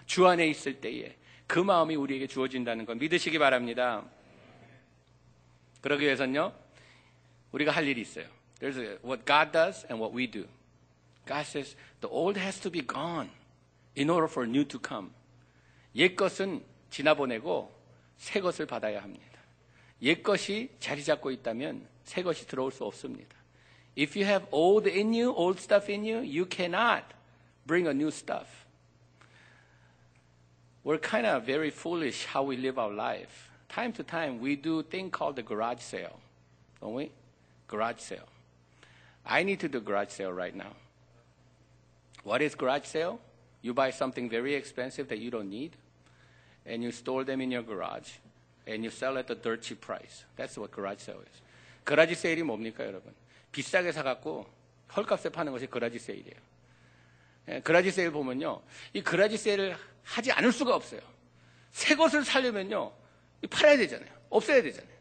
주 0.07 0.25
안에 0.25 0.47
있을 0.47 0.81
때에 0.81 1.15
그 1.45 1.59
마음이 1.59 1.95
우리에게 1.95 2.25
주어진다는 2.27 2.85
걸 2.85 2.95
믿으시기 2.95 3.37
바랍니다. 3.37 4.03
그러기 5.81 6.05
위해서는요. 6.05 6.53
우리가 7.51 7.71
할 7.71 7.87
일이 7.87 8.01
있어요. 8.01 8.25
There's 8.59 8.77
a, 8.77 8.97
what 9.05 9.23
God 9.25 9.51
does 9.51 9.85
and 9.91 10.01
what 10.01 10.17
we 10.17 10.29
do. 10.29 10.45
God 11.27 11.45
says 11.45 11.75
the 12.01 12.11
old 12.11 12.39
has 12.39 12.59
to 12.61 12.71
be 12.71 12.85
gone 12.85 13.29
in 13.95 14.09
order 14.09 14.29
for 14.29 14.47
new 14.49 14.65
to 14.65 14.79
come. 14.85 15.11
옛 15.95 16.15
것은 16.15 16.63
지나보내고 16.89 17.71
새 18.17 18.39
것을 18.41 18.65
받아야 18.65 19.01
합니다. 19.01 19.25
옛 20.01 20.23
것이 20.23 20.69
자리 20.79 21.03
잡고 21.03 21.31
있다면 21.31 21.87
새 22.03 22.23
것이 22.23 22.47
들어올 22.47 22.71
수 22.71 22.85
없습니다. 22.85 23.35
If 23.97 24.17
you 24.17 24.29
have 24.29 24.47
old 24.51 24.89
in 24.89 25.07
you, 25.07 25.33
old 25.33 25.59
stuff 25.59 25.91
in 25.91 26.03
you, 26.03 26.19
you 26.19 26.47
cannot 26.49 27.03
bring 27.65 27.87
a 27.87 27.93
new 27.93 28.09
stuff. 28.09 28.66
We're 30.86 30.98
kind 30.98 31.26
of 31.26 31.44
very 31.44 31.70
foolish 31.70 32.26
how 32.26 32.42
we 32.42 32.56
live 32.56 32.78
our 32.78 32.90
life. 32.90 33.50
Time 33.68 33.92
to 33.92 34.02
time, 34.02 34.40
we 34.40 34.56
do 34.56 34.80
a 34.80 34.82
thing 34.82 35.10
called 35.10 35.36
the 35.36 35.42
garage 35.42 35.80
sale, 35.80 36.18
don't 36.80 36.94
we? 36.94 37.10
Garage 37.68 38.00
sale. 38.00 38.28
I 39.24 39.44
need 39.44 39.60
to 39.60 39.68
do 39.68 39.80
garage 39.80 40.10
sale 40.10 40.32
right 40.32 40.54
now. 40.54 40.74
What 42.24 42.42
is 42.42 42.54
garage 42.54 42.84
sale? 42.84 43.20
You 43.62 43.72
buy 43.72 43.90
something 43.90 44.28
very 44.28 44.54
expensive 44.54 45.08
that 45.08 45.18
you 45.18 45.30
don't 45.30 45.48
need, 45.48 45.76
and 46.66 46.82
you 46.82 46.90
store 46.90 47.24
them 47.24 47.40
in 47.40 47.50
your 47.50 47.62
garage, 47.62 48.10
and 48.66 48.82
you 48.82 48.90
sell 48.90 49.16
at 49.16 49.30
a 49.30 49.34
dirt 49.34 49.62
cheap 49.62 49.80
price. 49.80 50.24
That's 50.36 50.58
what 50.58 50.72
garage 50.72 51.00
sale 51.00 51.22
is. 51.22 51.40
그라지 51.84 52.14
세일이 52.14 52.42
뭡니까, 52.42 52.84
여러분? 52.84 53.12
비싸게 53.52 53.92
사갖고 53.92 54.46
헐값에 54.94 55.30
파는 55.30 55.52
것이 55.52 55.66
그라지 55.66 55.98
세일이에요. 55.98 56.40
예, 57.49 57.59
그라지 57.61 57.91
세일 57.91 58.11
보면요, 58.11 58.61
이 58.93 59.01
그라지 59.01 59.37
세일을 59.37 59.77
하지 60.03 60.31
않을 60.31 60.51
수가 60.51 60.75
없어요. 60.75 61.01
새 61.71 61.95
것을 61.95 62.23
살려면요, 62.23 62.91
팔아야 63.49 63.77
되잖아요. 63.77 64.09
없애야 64.29 64.61
되잖아요. 64.61 64.97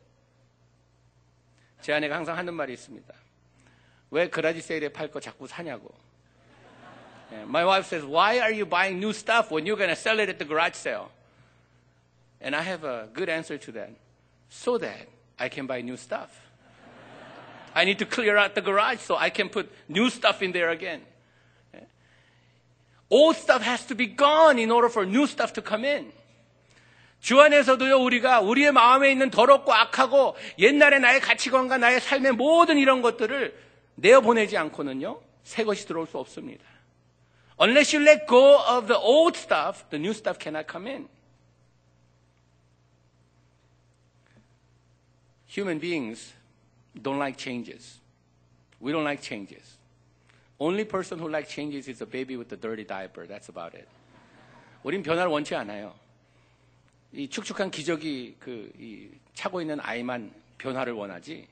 제 1.81 1.93
아내가 1.93 2.17
항상 2.17 2.37
하는 2.37 2.55
말이 2.55 2.73
있습니다. 2.73 3.15
왜 4.11 4.29
그라지 4.29 4.61
세일에 4.61 4.89
팔 4.89 5.11
거 5.11 5.21
자꾸 5.21 5.47
사냐고. 5.47 5.93
My 7.33 7.65
wife 7.65 7.87
says, 7.87 8.07
Why 8.07 8.39
are 8.39 8.53
you 8.53 8.65
buying 8.65 8.99
new 8.99 9.11
stuff 9.11 9.51
when 9.51 9.67
you're 9.67 9.77
going 9.77 9.91
to 9.91 9.97
sell 9.97 10.21
it 10.21 10.31
at 10.31 10.39
the 10.39 10.45
garage 10.45 10.77
sale? 10.77 11.11
And 12.41 12.55
I 12.55 12.63
have 12.63 12.85
a 12.85 13.09
good 13.13 13.29
answer 13.29 13.59
to 13.59 13.73
that. 13.73 13.91
So 14.49 14.79
that 14.79 15.09
I 15.39 15.49
can 15.49 15.67
buy 15.67 15.81
new 15.81 15.97
stuff. 15.97 16.31
I 17.75 17.85
need 17.85 17.99
to 17.99 18.07
clear 18.07 18.37
out 18.37 18.55
the 18.55 18.63
garage 18.63 19.01
so 19.01 19.17
I 19.17 19.31
can 19.31 19.49
put 19.49 19.71
new 19.89 20.09
stuff 20.09 20.41
in 20.41 20.53
there 20.53 20.71
again. 20.71 21.03
Old 23.09 23.37
stuff 23.37 23.63
has 23.63 23.87
to 23.87 23.97
be 23.97 24.07
gone 24.17 24.59
in 24.59 24.71
order 24.71 24.91
for 24.91 25.07
new 25.07 25.25
stuff 25.25 25.53
to 25.53 25.63
come 25.63 25.87
in. 25.87 26.13
주 27.21 27.41
안에서도요, 27.41 27.99
우리가 28.03 28.41
우리의 28.41 28.73
마음에 28.73 29.11
있는 29.11 29.31
더럽고 29.31 29.73
악하고 29.73 30.37
옛날의 30.59 31.01
나의 31.01 31.21
가치관과 31.21 31.79
나의 31.79 32.01
삶의 32.01 32.33
모든 32.33 32.79
이런 32.79 33.03
것들을 33.03 33.57
내어보내지 33.97 34.57
않고는요, 34.57 35.21
새 35.43 35.65
것이 35.65 35.87
들어올 35.87 36.07
수 36.07 36.19
없습니다. 36.19 36.65
Unless 37.61 37.97
you 37.97 38.07
let 38.07 38.27
go 38.27 38.59
of 38.59 38.87
the 38.87 39.01
old 39.01 39.37
stuff, 39.39 39.89
the 39.91 39.99
new 39.99 40.11
stuff 40.11 40.39
cannot 40.39 40.71
come 40.71 40.87
in. 40.87 41.09
Human 45.49 45.81
beings 45.81 46.35
don't 47.01 47.19
like 47.19 47.39
changes. 47.39 48.01
We 48.79 48.93
don't 48.93 49.05
like 49.05 49.23
changes. 49.23 49.76
Only 50.59 50.89
person 50.89 51.19
who 51.19 51.29
likes 51.29 51.53
changes 51.53 51.89
is 51.89 52.03
a 52.03 52.07
baby 52.07 52.37
with 52.37 52.53
a 52.53 52.57
dirty 52.57 52.85
diaper. 52.85 53.27
That's 53.27 53.49
about 53.51 53.77
it. 53.77 53.87
우린 54.83 55.03
변화를 55.03 55.31
원치 55.31 55.55
않아요. 55.55 55.95
이 57.13 57.29
축축한 57.29 57.71
기저귀 57.71 58.37
그 58.39 58.73
이, 58.79 59.11
차고 59.35 59.61
있는 59.61 59.81
아이만 59.81 60.33
변화를 60.59 60.93
원하지 60.93 61.47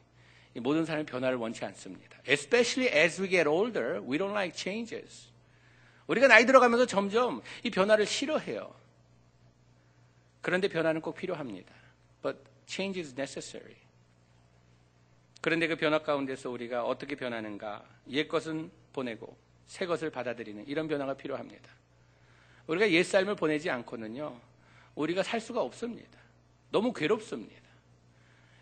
이 0.55 0.61
모든 0.61 0.85
사람이 0.85 1.07
변화를 1.07 1.37
원치 1.37 1.65
않습니다. 1.65 2.19
Especially 2.29 2.95
as 2.97 3.21
we 3.21 3.29
get 3.29 3.49
older, 3.49 4.01
we 4.01 4.19
don't 4.19 4.31
like 4.31 4.57
changes. 4.57 5.29
우리가 6.07 6.29
나이 6.29 6.47
들어가면서 6.47 6.87
점점 6.87 7.43
이 7.63 7.71
변화를 7.71 8.07
싫어해요. 8.07 8.75
그런데 10.41 10.69
변화는 10.69 11.01
꼭 11.01 11.17
필요합니다. 11.17 11.75
But 12.23 12.39
change 12.67 13.01
is 13.01 13.13
necessary. 13.13 13.77
그런데 15.41 15.67
그 15.67 15.77
변화 15.77 15.99
가운데서 15.99 16.51
우리가 16.51 16.85
어떻게 16.85 17.17
변하는가? 17.17 17.85
옛 18.11 18.29
것은 18.29 18.71
보내고 18.95 19.37
새 19.67 19.85
것을 19.85 20.09
받아들이는 20.09 20.67
이런 20.67 20.89
변화가 20.89 21.15
필요합니다. 21.15 21.69
우리가 22.67 22.91
옛 22.91 23.03
삶을 23.03 23.35
보내지 23.35 23.69
않고는요, 23.69 24.41
우리가 24.95 25.23
살 25.23 25.41
수가 25.41 25.61
없습니다. 25.61 26.19
너무 26.71 26.95
괴롭습니다. 26.95 27.63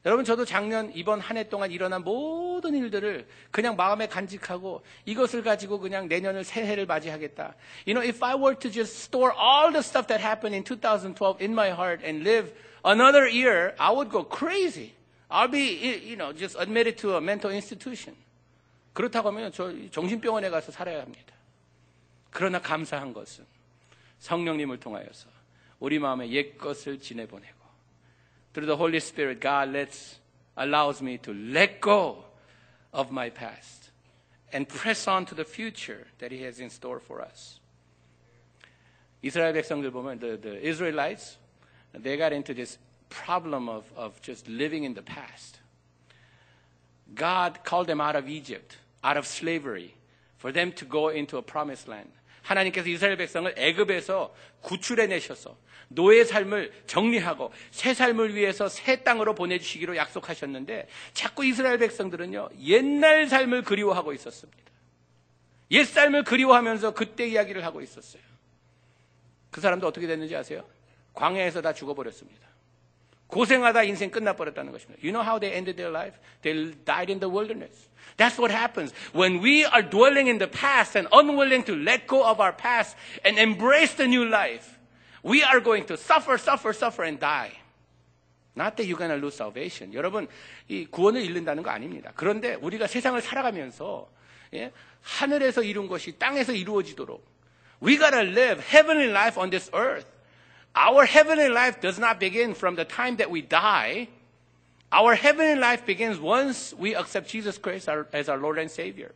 여러분, 0.05 0.25
저도 0.25 0.45
작년 0.45 0.91
이번 0.97 1.21
한 1.21 1.37
해 1.37 1.49
동안 1.49 1.71
일어난 1.71 2.03
모든 2.03 2.75
일들을 2.75 3.25
그냥 3.53 3.77
마음에 3.77 4.09
간직하고 4.09 4.83
이것을 5.05 5.45
가지고 5.45 5.79
그냥 5.79 6.09
내년을 6.09 6.43
새해를 6.43 6.87
맞이하겠다. 6.87 7.55
You 7.87 7.95
know, 7.95 8.03
if 8.03 8.25
I 8.25 8.35
were 8.35 8.59
to 8.59 8.69
just 8.69 8.99
store 9.05 9.33
all 9.39 9.71
the 9.71 9.79
stuff 9.79 10.09
that 10.09 10.21
happened 10.21 10.57
in 10.57 10.65
2012 10.65 11.41
in 11.41 11.53
my 11.53 11.71
heart 11.71 12.05
and 12.05 12.25
live 12.29 12.53
another 12.83 13.29
year, 13.29 13.77
I 13.79 13.95
would 13.95 14.11
go 14.11 14.25
crazy. 14.25 14.95
I'll 15.31 15.49
be, 15.49 15.79
you 16.05 16.17
know, 16.17 16.33
just 16.33 16.57
admitted 16.59 16.99
to 16.99 17.15
a 17.15 17.21
mental 17.21 17.53
institution. 17.53 18.17
그렇다고 18.93 19.29
하면 19.29 19.53
저 19.53 19.73
정신병원에 19.91 20.51
가서 20.51 20.73
살아야 20.73 21.01
합니다. 21.01 21.35
그러나 22.31 22.61
감사한 22.61 23.13
것은 23.13 23.45
성령님을 24.19 24.81
통하여서 24.81 25.29
우리 25.81 25.99
마음에 25.99 26.29
옛 26.31 26.57
것을 26.57 27.01
지내보내고 27.01 27.63
through 28.53 28.67
the 28.67 28.77
Holy 28.77 29.01
Spirit, 29.01 29.41
God 29.41 29.71
lets, 29.71 30.19
allows 30.57 31.03
me 31.03 31.19
to 31.19 31.33
let 31.33 31.81
go 31.81 32.25
of 32.93 33.11
my 33.11 33.31
past 33.31 33.91
and 34.53 34.69
press 34.69 35.09
on 35.09 35.25
to 35.27 35.35
the 35.35 35.45
future 35.45 36.07
that 36.19 36.31
He 36.31 36.43
has 36.43 36.61
in 36.61 36.69
store 36.71 37.01
for 37.01 37.23
us. 37.23 37.59
이스라엘 39.23 39.53
백성들 39.55 39.91
보면 39.93 40.19
the, 40.19 40.41
the 40.41 40.69
Israelites, 40.69 41.39
they 41.95 42.17
got 42.17 42.33
into 42.33 42.53
this 42.53 42.79
problem 43.09 43.69
of, 43.69 43.85
of 43.97 44.21
just 44.21 44.49
living 44.49 44.85
in 44.85 44.95
the 44.95 45.03
past. 45.03 45.61
God 47.15 47.61
called 47.65 47.87
them 47.87 48.01
out 48.01 48.17
of 48.17 48.29
Egypt, 48.29 48.79
out 49.05 49.19
of 49.19 49.27
slavery, 49.27 49.95
for 50.39 50.53
them 50.53 50.73
to 50.75 50.89
go 50.89 51.11
into 51.11 51.39
a 51.39 51.43
promised 51.43 51.91
land. 51.91 52.11
하나님께서 52.43 52.89
이스라엘 52.89 53.17
백성을 53.17 53.55
애굽에서 53.57 54.35
구출해 54.63 55.07
내셔서 55.07 55.57
노예 55.89 56.25
삶을 56.25 56.73
정리하고 56.87 57.53
새 57.71 57.95
삶을 57.95 58.35
위해서 58.35 58.69
새 58.69 59.03
땅으로 59.05 59.35
보내주시기로 59.35 59.97
약속하셨는데 59.97 60.89
자꾸 61.13 61.45
이스라엘 61.45 61.79
백성들은요 61.79 62.51
옛날 62.63 63.29
삶을 63.29 63.63
그리워하고 63.63 64.13
있었습니다. 64.15 64.61
옛 65.71 65.85
삶을 65.85 66.25
그리워하면서 66.25 66.95
그때 66.95 67.27
이야기를 67.29 67.65
하고 67.65 67.81
있었어요. 67.81 68.23
그 69.51 69.61
사람도 69.61 69.87
어떻게 69.87 70.07
됐는지 70.07 70.35
아세요? 70.35 70.65
광야에서 71.15 71.63
다 71.63 71.73
죽어버렸습니다. 71.73 72.52
고생하다 73.32 73.84
인생 73.84 74.10
끝나버렸다는 74.10 74.72
것입니다. 74.72 75.00
You 75.04 75.12
know 75.12 75.24
how 75.24 75.40
they 75.40 75.56
ended 75.56 75.76
their 75.76 75.92
life? 75.92 76.18
They 76.42 76.74
died 76.86 77.12
in 77.12 77.20
the 77.20 77.30
wilderness. 77.30 77.90
That's 78.16 78.40
what 78.40 78.52
happens. 78.52 78.94
When 79.14 79.42
we 79.42 79.66
are 79.66 79.84
dwelling 79.84 80.28
in 80.28 80.40
the 80.40 80.48
past 80.48 80.96
and 80.96 81.08
unwilling 81.12 81.64
to 81.66 81.76
let 81.76 82.08
go 82.08 82.24
of 82.24 82.40
our 82.40 82.54
past 82.54 82.96
and 83.24 83.38
embrace 83.38 83.94
the 83.94 84.08
new 84.08 84.26
life, 84.26 84.80
we 85.24 85.44
are 85.44 85.60
going 85.60 85.86
to 85.86 85.98
suffer, 85.98 86.38
suffer, 86.38 86.74
suffer 86.74 87.04
and 87.04 87.20
die. 87.20 87.52
Not 88.56 88.76
that 88.78 88.88
you're 88.88 88.98
going 88.98 89.12
to 89.12 89.22
lose 89.22 89.36
salvation. 89.36 89.94
여러분, 89.94 90.28
이 90.68 90.88
구원을 90.88 91.22
잃는다는 91.22 91.62
거 91.62 91.70
아닙니다. 91.70 92.12
그런데 92.16 92.56
우리가 92.56 92.88
세상을 92.88 93.22
살아가면서 93.22 94.10
예, 94.56 94.72
하늘에서 95.04 95.62
이룬 95.62 95.88
것이 95.88 96.18
땅에서 96.18 96.54
이루어지도록 96.54 97.24
we 97.84 97.98
gotta 97.98 98.22
live 98.22 98.60
heavenly 98.60 99.10
life 99.10 99.40
on 99.40 99.52
this 99.52 99.70
earth. 99.76 100.08
Our 100.75 101.05
heavenly 101.05 101.49
life 101.49 101.81
does 101.81 101.99
not 101.99 102.19
begin 102.19 102.55
from 102.55 102.77
the 102.77 102.85
time 102.85 103.17
that 103.17 103.31
we 103.31 103.43
die. 103.43 104.09
Our 104.91 105.15
heavenly 105.15 105.57
life 105.57 105.85
begins 105.85 106.19
once 106.19 106.75
we 106.79 106.95
accept 106.95 107.29
Jesus 107.29 107.59
Christ 107.61 107.89
as 108.13 108.29
our 108.29 108.39
Lord 108.39 108.59
and 108.59 108.71
Savior. 108.71 109.13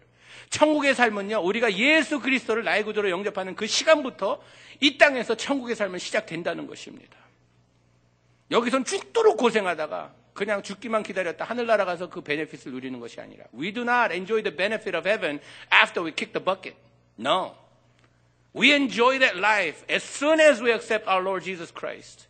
천국의 0.51 0.95
삶은요, 0.95 1.41
우리가 1.41 1.73
예수 1.75 2.21
그리스도를 2.21 2.65
나의 2.65 2.85
구조로 2.85 3.11
영접하는 3.11 3.57
그 3.57 3.67
시간부터 3.67 4.41
이 4.81 4.99
땅에서 4.99 5.35
천국의 5.35 5.77
삶은 5.77 5.99
시작된다는 5.99 6.67
것입니다. 6.67 7.17
여기선 8.51 8.85
죽도록 8.85 9.37
고생하다가 9.39 10.15
그냥 10.35 10.63
죽기만 10.63 11.03
기다렸다 11.03 11.45
하늘나라 11.45 11.85
가서 11.85 12.09
그 12.09 12.21
베네핏을 12.21 12.71
누리는 12.71 13.01
것이 13.01 13.21
아니라 13.21 13.45
We 13.55 13.73
do 13.73 13.83
not 13.83 14.15
enjoy 14.15 14.43
the 14.43 14.55
benefit 14.55 14.97
of 14.97 15.09
heaven 15.09 15.41
after 15.73 16.05
we 16.05 16.13
kick 16.13 16.33
the 16.33 16.45
bucket. 16.45 16.77
No. 17.19 17.55
We 18.57 18.73
enjoy 18.73 19.19
that 19.19 19.37
life 19.37 19.85
as 19.87 20.03
soon 20.03 20.41
as 20.41 20.63
we 20.63 20.73
accept 20.73 21.07
our 21.07 21.21
Lord 21.23 21.45
Jesus 21.45 21.71
Christ 21.71 22.27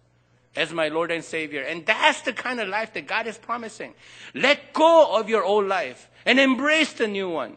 as 0.57 0.73
my 0.73 0.89
Lord 0.89 1.13
and 1.13 1.23
Savior. 1.23 1.63
And 1.63 1.87
that's 1.87 2.23
the 2.23 2.33
kind 2.33 2.59
of 2.59 2.67
life 2.67 2.93
that 2.95 3.07
God 3.07 3.29
is 3.29 3.39
promising. 3.39 3.95
Let 4.35 4.73
go 4.73 5.17
of 5.17 5.31
your 5.31 5.45
old 5.45 5.69
life 5.69 6.11
and 6.27 6.41
embrace 6.41 6.95
the 6.95 7.07
new 7.07 7.31
one. 7.31 7.55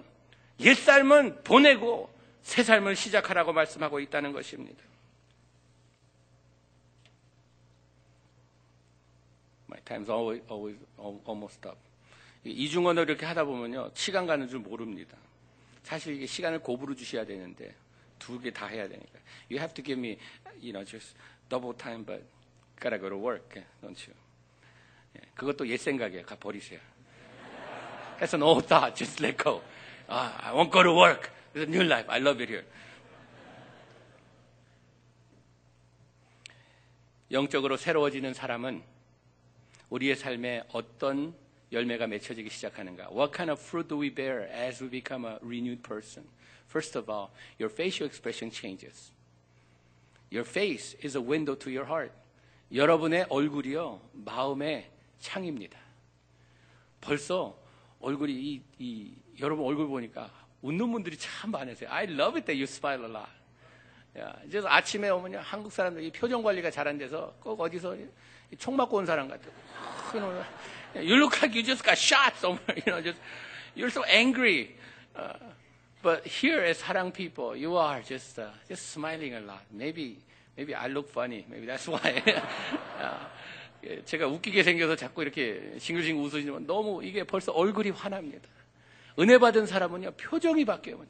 옛 0.60 0.76
삶은 0.76 1.42
보내고 1.44 2.12
새 2.44 2.62
삶을 2.62 2.96
시작하라고 2.96 3.54
말씀하고 3.54 4.00
있다는 4.02 4.34
것입니다. 4.34 4.84
My 9.68 9.80
time's 9.84 10.12
always, 10.12 10.44
always 10.48 10.78
almost 11.28 11.68
up. 11.68 11.78
이중언어 12.44 13.02
이렇게 13.02 13.26
하다 13.26 13.46
보면요 13.46 13.90
시간 13.96 14.28
가는 14.28 14.48
줄 14.48 14.60
모릅니다. 14.60 15.18
사실 15.82 16.14
이게 16.14 16.28
시간을 16.28 16.60
고부로 16.60 16.94
주셔야 16.94 17.26
되는데 17.26 17.74
두 18.20 18.40
개 18.40 18.52
다 18.52 18.68
해야 18.68 18.88
되니까. 18.88 19.20
You 19.50 19.60
have 19.60 19.74
to 19.74 19.84
give 19.84 20.00
me, 20.00 20.18
you 20.62 20.74
know, 20.74 20.84
just 20.86 21.16
double 21.50 21.74
time, 21.76 22.04
but 22.06 22.22
gotta 22.80 23.00
go 23.00 23.10
to 23.10 23.18
work, 23.18 23.64
don't 23.82 23.98
you? 24.08 24.14
그것도 25.36 25.68
옛 25.68 25.78
생각이에요. 25.78 26.24
가 26.26 26.36
버리세요. 26.36 26.80
해서 28.22 28.38
no 28.38 28.60
thought, 28.62 28.96
just 28.96 29.24
let 29.24 29.38
go. 29.42 29.62
Ah, 30.08 30.36
I 30.44 30.54
won't 30.54 30.72
go 30.72 30.84
to 30.84 30.94
work. 30.94 31.32
It's 31.56 31.64
a 31.64 31.70
new 31.70 31.84
life. 31.84 32.06
I 32.10 32.20
love 32.20 32.42
it 32.44 32.52
here. 32.52 32.66
영적으로 37.32 37.78
새로워지는 37.78 38.34
사람은 38.34 38.84
우리의 39.90 40.16
삶에 40.16 40.64
어떤 40.74 41.34
열매가 41.72 42.08
맺혀지기 42.08 42.50
시작하는가? 42.50 43.10
What 43.12 43.32
kind 43.36 43.52
of 43.52 43.62
fruit 43.62 43.88
do 43.88 44.00
we 44.02 44.14
bear 44.14 44.50
as 44.52 44.84
we 44.84 44.90
become 44.90 45.26
a 45.26 45.38
renewed 45.42 45.84
person? 45.84 46.28
First 46.70 46.96
of 46.96 47.10
all, 47.10 47.32
your 47.60 47.70
facial 47.70 48.06
expression 48.08 48.52
changes. 48.52 49.12
Your 50.30 50.46
face 50.46 50.96
is 51.02 51.18
a 51.18 51.22
window 51.22 51.56
to 51.56 51.72
your 51.72 51.88
heart. 51.88 52.12
여러분의 52.72 53.26
얼굴이요, 53.30 54.00
마음의 54.14 54.88
창입니다. 55.20 55.80
벌써 57.02 57.58
얼굴이 58.00 58.34
이, 58.34 58.62
이 58.78 59.12
여러분 59.40 59.66
얼굴 59.66 59.88
보니까 59.88 60.30
웃는 60.62 60.92
분들이 60.92 61.18
참 61.18 61.50
많으세요. 61.52 61.90
I 61.90 62.04
love 62.06 62.38
it 62.38 62.46
that 62.46 62.54
you 62.54 62.64
smile 62.66 63.04
a 63.06 63.10
lot. 63.10 63.30
야, 64.20 64.36
이제 64.46 64.62
아침에 64.64 65.10
오면 65.10 65.36
한국 65.38 65.72
사람들이 65.72 66.12
표정 66.12 66.44
관리가 66.44 66.70
잘 66.70 66.88
안 66.88 66.98
돼서 66.98 67.34
꼭 67.40 67.60
어디서 67.60 67.96
총 68.60 68.76
맞고 68.76 68.98
온 68.98 69.06
사람 69.06 69.28
같아요. 69.28 69.52
You 70.96 71.16
look 71.16 71.38
like 71.38 71.56
you 71.56 71.64
just 71.64 71.84
got 71.84 71.98
shot 71.98 72.34
somewhere. 72.38 72.76
You 72.78 72.94
know, 72.94 73.02
just 73.02 73.20
you're 73.76 73.90
so 73.90 74.04
angry. 74.06 74.76
Uh, 75.99 76.03
but 76.03 76.27
here 76.27 76.61
as 76.61 76.81
Harang 76.83 77.12
people, 77.12 77.57
you 77.57 77.77
are 77.77 78.03
just 78.03 78.38
uh, 78.38 78.49
just 78.69 78.90
smiling 78.90 79.35
a 79.35 79.40
lot. 79.40 79.62
Maybe 79.73 80.19
maybe 80.57 80.75
I 80.75 80.88
look 80.88 81.09
funny. 81.09 81.47
Maybe 81.49 81.67
that's 81.67 81.88
why. 81.88 82.23
제가 84.07 84.27
웃기게 84.27 84.62
생겨서 84.62 84.97
자꾸 84.97 85.23
이렇게 85.23 85.75
싱글싱글 85.79 86.25
웃으시면 86.25 86.67
너무 86.67 87.05
이게 87.05 87.23
벌써 87.25 87.53
얼굴이 87.53 87.90
환합니다. 87.90 88.49
은혜 89.19 89.38
받은 89.38 89.67
사람은요, 89.67 90.12
표정이 90.12 90.64
바뀌어요. 90.64 91.05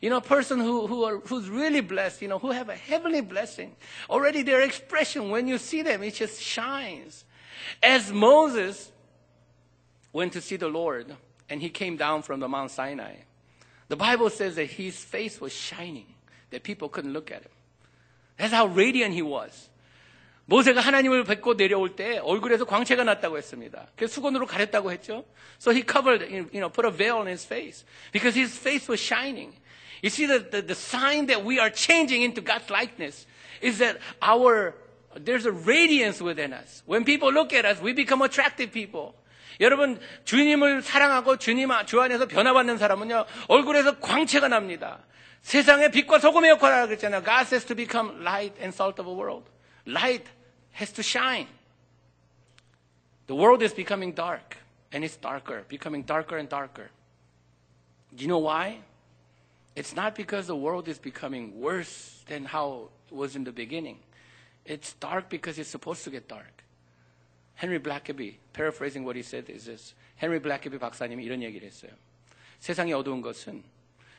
You 0.00 0.10
know, 0.10 0.18
a 0.18 0.20
person 0.20 0.58
who, 0.58 0.86
who 0.86 1.04
are, 1.04 1.18
who's 1.18 1.48
really 1.48 1.80
blessed, 1.80 2.20
you 2.20 2.28
know, 2.28 2.38
who 2.38 2.50
have 2.50 2.68
a 2.68 2.76
heavenly 2.76 3.20
blessing, 3.20 3.76
already 4.10 4.42
their 4.42 4.62
expression, 4.62 5.30
when 5.30 5.46
you 5.46 5.56
see 5.56 5.82
them, 5.82 6.02
it 6.02 6.14
just 6.14 6.42
shines. 6.42 7.24
As 7.82 8.12
Moses 8.12 8.90
went 10.12 10.32
to 10.32 10.40
see 10.40 10.56
the 10.56 10.68
Lord, 10.68 11.14
and 11.48 11.62
he 11.62 11.68
came 11.68 11.96
down 11.96 12.22
from 12.22 12.40
the 12.40 12.48
Mount 12.48 12.70
Sinai, 12.70 13.14
the 13.88 13.96
Bible 13.96 14.30
says 14.30 14.56
that 14.56 14.66
his 14.66 14.96
face 14.96 15.40
was 15.40 15.52
shining, 15.52 16.06
that 16.50 16.62
people 16.62 16.88
couldn't 16.88 17.12
look 17.12 17.30
at 17.30 17.42
him. 17.42 17.50
That's 18.38 18.52
how 18.52 18.66
radiant 18.66 19.14
he 19.14 19.22
was. 19.22 19.70
모세가 20.46 20.80
하나님을 20.80 21.24
뵙고 21.24 21.56
내려올 21.56 21.96
때 21.96 22.18
얼굴에서 22.18 22.66
광채가 22.66 23.04
났다고 23.04 23.38
했습니다. 23.38 23.86
그래서 23.96 24.14
수건으로 24.14 24.46
가렸다고 24.46 24.92
했죠. 24.92 25.24
So 25.58 25.72
he 25.72 25.82
covered, 25.82 26.30
you 26.30 26.60
know, 26.60 26.68
put 26.68 26.84
a 26.84 26.90
veil 26.90 27.16
on 27.16 27.26
his 27.26 27.46
face 27.46 27.84
because 28.12 28.38
his 28.38 28.58
face 28.58 28.86
was 28.88 29.00
shining. 29.00 29.54
You 30.02 30.10
see, 30.10 30.26
the, 30.26 30.40
the, 30.40 30.60
the 30.60 30.74
sign 30.74 31.26
that 31.26 31.44
we 31.44 31.58
are 31.58 31.70
changing 31.70 32.20
into 32.20 32.42
God's 32.42 32.68
likeness 32.68 33.26
is 33.62 33.78
that 33.78 33.98
our 34.20 34.74
there's 35.16 35.46
a 35.46 35.52
radiance 35.52 36.20
within 36.20 36.52
us. 36.52 36.82
When 36.86 37.04
people 37.04 37.32
look 37.32 37.52
at 37.52 37.64
us, 37.64 37.80
we 37.80 37.92
become 37.92 38.20
attractive 38.20 38.72
people. 38.72 39.14
여러분, 39.60 40.00
주님을 40.24 40.82
사랑하고 40.82 41.36
주님 41.36 41.70
주 41.86 42.00
안에서 42.00 42.26
변화받는 42.26 42.78
사람은요, 42.78 43.24
얼굴에서 43.48 44.00
광채가 44.00 44.48
납니다. 44.48 45.00
세상의 45.42 45.90
빛과 45.90 46.18
소금의 46.18 46.50
역할을 46.50 46.76
하고 46.76 46.88
그랬잖아요. 46.88 47.22
God 47.22 47.46
says 47.46 47.66
to 47.66 47.76
become 47.76 48.20
light 48.20 48.56
and 48.60 48.74
salt 48.74 49.00
of 49.00 49.06
the 49.06 49.14
world. 49.14 49.50
Light 49.86 50.24
has 50.72 50.92
to 50.94 51.02
shine. 51.02 51.46
The 53.26 53.36
world 53.36 53.62
is 53.62 53.74
becoming 53.74 54.14
dark, 54.14 54.56
and 54.92 55.04
it's 55.04 55.16
darker, 55.16 55.64
becoming 55.68 56.04
darker 56.04 56.36
and 56.36 56.48
darker. 56.48 56.90
Do 58.14 58.22
you 58.22 58.28
know 58.28 58.38
why? 58.38 58.80
It's 59.76 59.94
not 59.94 60.14
because 60.14 60.46
the 60.46 60.56
world 60.56 60.88
is 60.88 60.98
becoming 60.98 61.60
worse 61.60 62.22
than 62.26 62.44
how 62.44 62.88
it 63.10 63.14
was 63.14 63.36
in 63.36 63.44
the 63.44 63.52
beginning. 63.52 63.98
It's 64.64 64.94
dark 64.94 65.28
because 65.28 65.58
it's 65.58 65.68
supposed 65.68 66.04
to 66.04 66.10
get 66.10 66.28
dark. 66.28 66.64
Henry 67.59 67.77
Blackaby, 67.77 68.37
paraphrasing 68.53 69.03
what 69.03 69.17
he 69.17 69.21
said, 69.21 69.51
is 69.51 69.65
this. 69.65 69.93
Henry 70.15 70.39
Blackaby 70.39 70.79
박사님이 70.79 71.25
이런 71.25 71.43
얘기를 71.43 71.67
했어요. 71.67 71.91
세상이 72.59 72.93
어두운 72.93 73.21
것은 73.21 73.61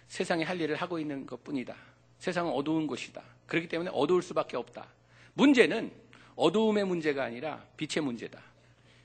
세상이 0.09 0.45
할 0.45 0.61
일을 0.61 0.77
하고 0.77 0.99
있는 0.99 1.25
것 1.25 1.43
뿐이다. 1.43 1.75
세상은 2.19 2.53
어두운 2.53 2.87
곳이다. 2.87 3.23
그렇기 3.47 3.69
때문에 3.69 3.91
어두울 3.95 4.23
수밖에 4.23 4.59
없다. 4.59 4.87
문제는 5.35 5.91
어두움의 6.37 6.85
문제가 6.85 7.25
아니라 7.25 7.65
빛의 7.79 8.05
문제다. 8.05 8.43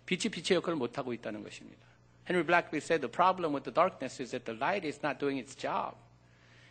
빛이 0.05 0.29
빛의 0.29 0.57
역할을 0.57 0.75
못하고 0.75 1.13
있다는 1.13 1.41
것입니다. 1.41 1.85
Henry 2.27 2.45
Blackaby 2.45 2.79
said 2.79 3.01
the 3.01 3.11
problem 3.11 3.53
with 3.53 3.63
the 3.63 3.73
darkness 3.73 4.21
is 4.21 4.31
that 4.31 4.43
the 4.43 4.57
light 4.59 4.85
is 4.85 4.99
not 5.01 5.17
doing 5.17 5.39
its 5.39 5.55
job. 5.55 5.95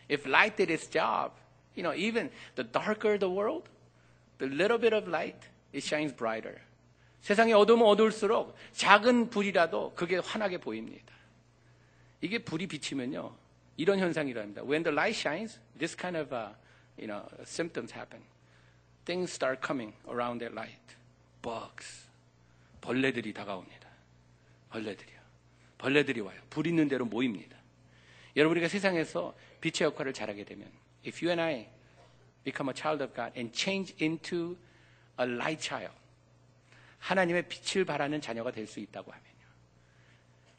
If 0.07 0.27
light 0.27 0.55
did 0.55 0.71
its 0.71 0.87
job, 0.87 1.31
you 1.75 1.81
know, 1.81 1.97
even 1.97 2.29
the 2.55 2.63
darker 2.63 3.17
the 3.17 3.29
world, 3.29 3.69
the 4.37 4.45
little 4.45 4.77
bit 4.77 4.93
of 4.93 5.07
light, 5.07 5.49
it 5.73 5.81
shines 5.81 6.13
brighter. 6.13 6.61
세상이 7.25 7.53
어두우면 7.53 7.87
어두울수록 7.87 8.55
작은 8.73 9.31
불이라도 9.31 9.93
그게 9.95 10.17
환하게 10.17 10.59
보입니다. 10.59 11.11
이게 12.21 12.37
불이 12.37 12.67
비치면요. 12.67 13.35
이런 13.77 13.97
현상이랍니다. 13.97 14.61
When 14.61 14.83
the 14.83 14.93
light 14.93 15.19
shines, 15.19 15.59
this 15.75 15.97
kind 15.97 16.15
of 16.15 16.31
uh, 16.31 16.53
you 16.99 17.07
know, 17.07 17.27
symptoms 17.41 17.91
happen. 17.91 18.21
Things 19.05 19.33
start 19.33 19.65
coming 19.65 19.95
around 20.07 20.37
that 20.37 20.53
light. 20.53 20.95
Bugs. 21.41 22.05
벌레들이 22.79 23.33
다가옵니다. 23.33 23.89
벌레들이요. 24.69 25.19
벌레들이 25.79 26.21
와요. 26.21 26.39
불 26.51 26.67
있는 26.67 26.87
대로 26.87 27.05
모입니다. 27.05 27.57
여러분 28.35 28.57
우리가 28.57 28.67
세상에서 28.67 29.33
빛의 29.61 29.87
역할을 29.87 30.13
잘하게 30.13 30.43
되면 30.43 30.69
if 31.03 31.25
you 31.25 31.31
and 31.31 31.41
I 31.41 31.69
become 32.43 32.69
a 32.69 32.75
child 32.75 33.03
of 33.03 33.15
God 33.15 33.31
and 33.35 33.51
change 33.51 33.95
into 33.99 34.57
a 35.19 35.27
light 35.27 35.59
child 35.59 36.04
하나님의 37.05 37.47
빛을 37.47 37.85
발하는 37.85 38.19
자녀가 38.19 38.51
될 38.51 38.65
수 38.65 38.79
있다고 38.79 39.11
하면요. 39.11 39.29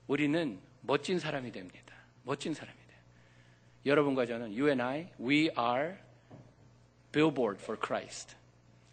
우리는 0.07 0.61
멋진 0.83 1.19
사람이 1.19 1.51
됩니다. 1.51 1.95
멋진 2.23 2.55
사람이 2.55 2.79
돼요. 2.79 2.99
여러분과 3.85 4.27
저는 4.27 4.49
you 4.53 4.67
and 4.69 4.81
I 4.81 5.09
we 5.21 5.51
are 5.59 5.95
billboard 7.11 7.61
for 7.61 7.81
Christ. 7.85 8.37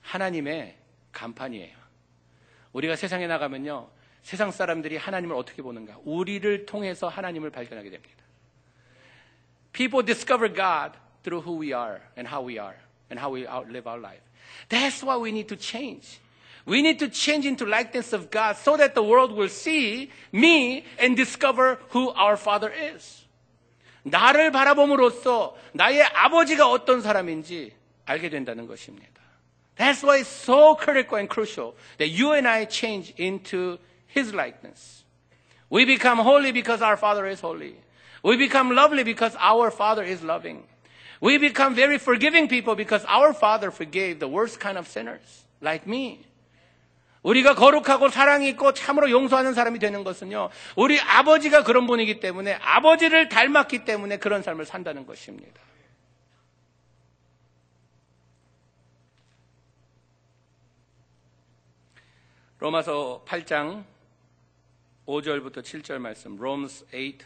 하나님의 0.02 0.76
간판이에요. 1.12 1.78
우리가 2.74 2.96
세상에 2.96 3.28
나가면요. 3.28 3.90
세상 4.24 4.50
사람들이 4.50 4.98
하나님을 4.98 5.36
어떻게 5.36 5.62
보는가? 5.62 6.00
우리를 6.06 6.66
통해서 6.66 7.08
하나님을 7.08 7.52
발견하게 7.52 7.92
됩니다. 7.92 8.24
People 9.74 10.04
discover 10.04 10.52
God 10.52 10.98
through 11.22 11.46
who 11.46 11.62
we 11.62 11.68
are 11.68 12.02
and 12.18 12.28
how 12.28 12.48
we 12.48 12.58
are 12.58 12.78
and 13.12 13.20
how 13.20 13.32
we 13.32 13.46
live 13.70 13.88
our 13.88 14.00
life. 14.02 14.24
That's 14.70 15.04
why 15.06 15.22
we 15.22 15.30
need 15.30 15.48
to 15.50 15.58
change. 15.58 16.20
We 16.67 16.83
need 16.83 16.99
to 16.99 17.09
change 17.09 17.47
into 17.47 17.65
likeness 17.65 18.13
of 18.13 18.31
God 18.31 18.57
so 18.57 18.77
that 18.77 18.95
the 18.95 19.03
world 19.03 19.33
will 19.33 19.49
see 19.49 20.11
me 20.33 20.85
and 20.99 21.17
discover 21.17 21.79
who 21.91 22.11
our 22.11 22.37
Father 22.37 22.71
is. 22.71 23.25
나를 24.05 24.53
바라봄으로써 24.53 25.57
나의 25.73 26.03
아버지가 26.03 26.69
어떤 26.69 27.01
사람인지 27.01 27.73
알게 28.05 28.29
된다는 28.31 28.67
것입니다. 28.67 29.19
That's 29.77 30.03
why 30.03 30.21
it's 30.21 30.29
so 30.29 30.75
critical 30.75 31.19
and 31.19 31.31
crucial 31.31 31.75
that 31.99 32.09
you 32.09 32.33
and 32.33 32.49
I 32.49 32.67
change 32.67 33.15
into 33.17 33.79
His 34.07 34.35
likeness. 34.35 35.05
We 35.71 35.85
become 35.85 36.19
holy 36.19 36.53
because 36.53 36.83
our 36.83 36.97
Father 36.97 37.27
is 37.27 37.41
holy. 37.41 37.77
We 38.23 38.37
become 38.37 38.75
lovely 38.75 39.05
because 39.05 39.37
our 39.39 39.71
Father 39.71 40.03
is 40.03 40.23
loving. 40.23 40.65
We 41.21 41.39
become 41.39 41.75
very 41.75 41.99
forgiving 41.99 42.49
people 42.49 42.75
because 42.75 43.05
our 43.07 43.33
Father 43.33 43.71
forgave 43.71 44.19
the 44.19 44.29
worst 44.29 44.61
kind 44.61 44.79
of 44.79 44.89
sinners, 44.89 45.45
like 45.61 45.87
me. 45.87 46.27
우리가 47.24 47.56
거룩하고 47.56 48.10
사랑이 48.10 48.50
있고 48.50 48.74
참으로 48.74 49.10
용서하는 49.10 49.54
사람이 49.54 49.80
되는 49.80 50.04
것은요, 50.04 50.50
우리 50.76 51.00
아버지가 51.00 51.64
그런 51.64 51.88
분이기 51.88 52.20
때문에 52.20 52.54
아버지를 52.62 53.30
닮았기 53.30 53.86
때문에 53.86 54.18
그런 54.18 54.44
삶을 54.44 54.66
산다는 54.66 55.06
것입니다. 55.06 55.62
로마서 62.60 63.26
8장 63.28 63.84
5절부터 65.06 65.64
7절 65.64 65.98
말씀, 65.98 66.38
Romans 66.38 66.86
8, 66.92 67.18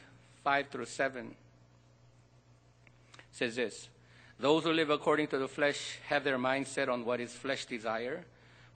5 0.44 0.70
through 0.72 0.86
7 0.86 1.36
says 3.32 3.56
this. 3.56 3.90
Those 4.40 4.66
who 4.66 4.74
live 4.74 4.90
according 4.90 5.30
to 5.30 5.38
the 5.38 5.48
flesh 5.48 6.00
have 6.10 6.24
their 6.24 6.40
mind 6.40 6.68
set 6.68 6.90
on 6.90 7.06
what 7.06 7.22
is 7.22 7.36
flesh 7.36 7.66
desire. 7.66 8.26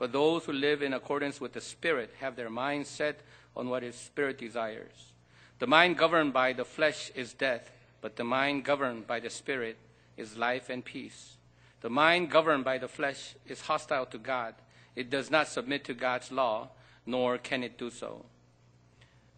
But 0.00 0.12
those 0.12 0.44
who 0.44 0.52
live 0.52 0.82
in 0.82 0.92
accordance 0.92 1.40
with 1.40 1.52
the 1.52 1.60
Spirit 1.60 2.12
have 2.20 2.36
their 2.36 2.50
mind 2.50 2.86
set 2.86 3.20
on 3.56 3.68
what 3.68 3.82
His 3.82 3.94
Spirit 3.94 4.38
desires. 4.38 5.12
The 5.58 5.66
mind 5.66 5.96
governed 5.96 6.32
by 6.32 6.52
the 6.52 6.64
flesh 6.64 7.10
is 7.14 7.32
death, 7.32 7.70
but 8.02 8.16
the 8.16 8.24
mind 8.24 8.64
governed 8.64 9.06
by 9.06 9.20
the 9.20 9.30
Spirit 9.30 9.78
is 10.16 10.36
life 10.36 10.68
and 10.68 10.84
peace. 10.84 11.36
The 11.80 11.90
mind 11.90 12.30
governed 12.30 12.64
by 12.64 12.78
the 12.78 12.88
flesh 12.88 13.34
is 13.46 13.62
hostile 13.62 14.06
to 14.06 14.18
God. 14.18 14.54
It 14.94 15.08
does 15.08 15.30
not 15.30 15.48
submit 15.48 15.84
to 15.84 15.94
God's 15.94 16.30
law, 16.30 16.68
nor 17.06 17.38
can 17.38 17.62
it 17.62 17.78
do 17.78 17.90
so. 17.90 18.24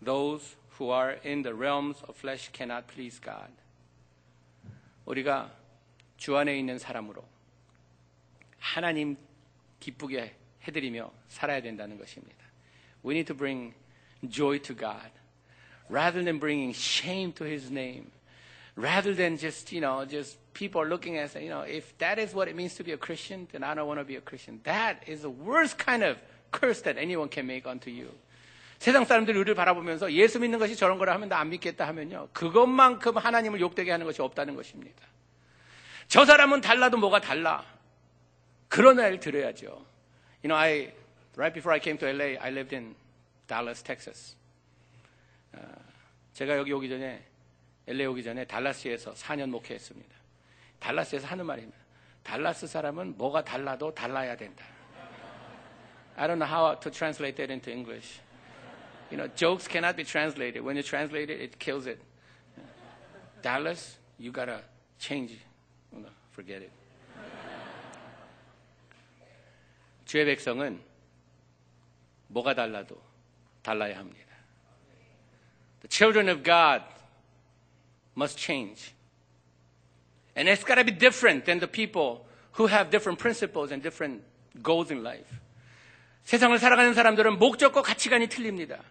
Those 0.02 0.56
who 0.78 0.90
are 0.90 1.12
in 1.22 1.42
the 1.42 1.54
realms 1.54 1.98
of 2.08 2.16
flesh 2.16 2.50
cannot 2.52 2.88
please 2.88 3.18
God. 3.20 3.50
우리가 5.06 5.50
주 6.18 6.36
안에 6.36 6.58
있는 6.58 6.78
사람으로 6.78 7.24
하나님 8.58 9.16
기쁘게 9.80 10.34
해드리며 10.67 11.11
살아야 11.27 11.61
된다는 11.61 11.97
것입니다. 11.97 12.43
We 13.05 13.15
need 13.15 13.27
to 13.27 13.35
bring 13.35 13.73
joy 14.29 14.59
to 14.59 14.75
God 14.75 15.11
rather 15.89 16.23
than 16.23 16.39
bringing 16.39 16.73
shame 16.73 17.33
to 17.33 17.45
His 17.45 17.69
name. 17.69 18.11
Rather 18.75 19.13
than 19.13 19.37
just, 19.37 19.71
you 19.71 19.81
know, 19.81 20.03
just 20.03 20.39
people 20.55 20.81
are 20.81 20.89
looking 20.89 21.19
at, 21.19 21.35
you 21.35 21.49
know, 21.49 21.61
if 21.61 21.95
that 21.99 22.17
is 22.17 22.33
what 22.33 22.49
it 22.49 22.55
means 22.55 22.73
to 22.75 22.83
be 22.83 22.91
a 22.91 22.97
Christian, 22.97 23.47
then 23.51 23.61
I 23.63 23.75
don't 23.75 23.85
want 23.85 23.99
to 23.99 24.03
be 24.03 24.15
a 24.15 24.21
Christian. 24.21 24.61
That 24.63 25.03
is 25.05 25.21
the 25.21 25.29
worst 25.29 25.77
kind 25.77 26.01
of 26.01 26.17
curse 26.51 26.81
that 26.81 26.97
anyone 26.97 27.29
can 27.29 27.45
make 27.45 27.67
unto 27.69 27.91
you. 27.91 28.09
세상 28.79 29.05
사람들이 29.05 29.37
우리를 29.37 29.53
바라보면서 29.53 30.11
예수 30.13 30.39
믿는 30.39 30.57
것이 30.57 30.75
저런 30.75 30.97
거라 30.97 31.13
하면 31.13 31.29
나 31.29 31.39
안 31.39 31.49
믿겠다 31.49 31.87
하면요. 31.87 32.29
그것만큼 32.33 33.15
하나님을 33.15 33.61
욕되게 33.61 33.91
하는 33.91 34.07
것이 34.07 34.23
없다는 34.23 34.55
것입니다. 34.55 35.03
저 36.07 36.25
사람은 36.25 36.61
달라도 36.61 36.97
뭐가 36.97 37.21
달라. 37.21 37.63
그런 38.69 38.99
애를 38.99 39.19
들어야죠. 39.19 39.85
You 40.42 40.48
know, 40.48 40.56
I 40.56 40.92
right 41.36 41.52
before 41.52 41.72
I 41.72 41.80
came 41.80 41.98
to 41.98 42.06
LA, 42.06 42.38
I 42.40 42.50
lived 42.50 42.74
in 42.74 42.94
Dallas, 43.46 43.82
Texas. 43.82 44.36
어, 45.52 45.58
제가 46.32 46.56
여기 46.56 46.72
오기 46.72 46.88
전에 46.88 47.24
LA 47.86 48.06
오기 48.06 48.22
전에 48.22 48.44
달라스에서 48.44 49.14
4년 49.14 49.48
목회했습니다. 49.50 50.14
달라스에서 50.78 51.26
하는 51.26 51.46
말입니다. 51.46 51.78
달라스 52.22 52.66
사람은 52.66 53.16
뭐가 53.16 53.42
달라도 53.42 53.94
달라야 53.94 54.36
된다. 54.36 54.64
I 56.16 56.26
don't 56.26 56.38
know 56.38 56.46
how 56.46 56.78
to 56.78 56.90
translate 56.90 57.36
that 57.36 57.50
into 57.50 57.70
English. 57.70 58.20
You 59.10 59.16
know, 59.16 59.28
jokes 59.34 59.66
cannot 59.66 59.96
be 59.96 60.04
translated. 60.04 60.62
When 60.62 60.76
you 60.76 60.82
translate 60.82 61.30
it, 61.30 61.40
it 61.40 61.58
kills 61.58 61.86
it. 61.86 62.00
Dallas, 63.40 63.96
you 64.18 64.32
gotta 64.32 64.60
change. 64.98 65.38
Forget 66.32 66.62
it. 66.62 66.72
주의 70.13 70.25
백성은 70.25 70.79
뭐가 72.27 72.53
달라도 72.53 73.01
달라야 73.63 73.97
합니다. 73.97 74.29
The 75.81 75.89
children 75.89 76.29
of 76.29 76.43
God 76.43 76.85
must 78.15 78.39
change. 78.39 78.93
And 80.37 80.47
it's 80.47 80.63
got 80.63 80.75
to 80.75 80.85
be 80.85 80.95
different 80.95 81.45
than 81.45 81.59
the 81.59 81.65
people 81.65 82.27
who 82.59 82.67
have 82.67 82.91
different 82.91 83.17
principles 83.17 83.73
and 83.73 83.81
different 83.81 84.21
goals 84.61 84.93
in 84.93 85.01
life. 85.01 85.25
세상을 86.25 86.59
살아가는 86.59 86.93
사람들은 86.93 87.39
목적과 87.39 87.81
가치관이 87.81 88.27
틀립니다. 88.27 88.83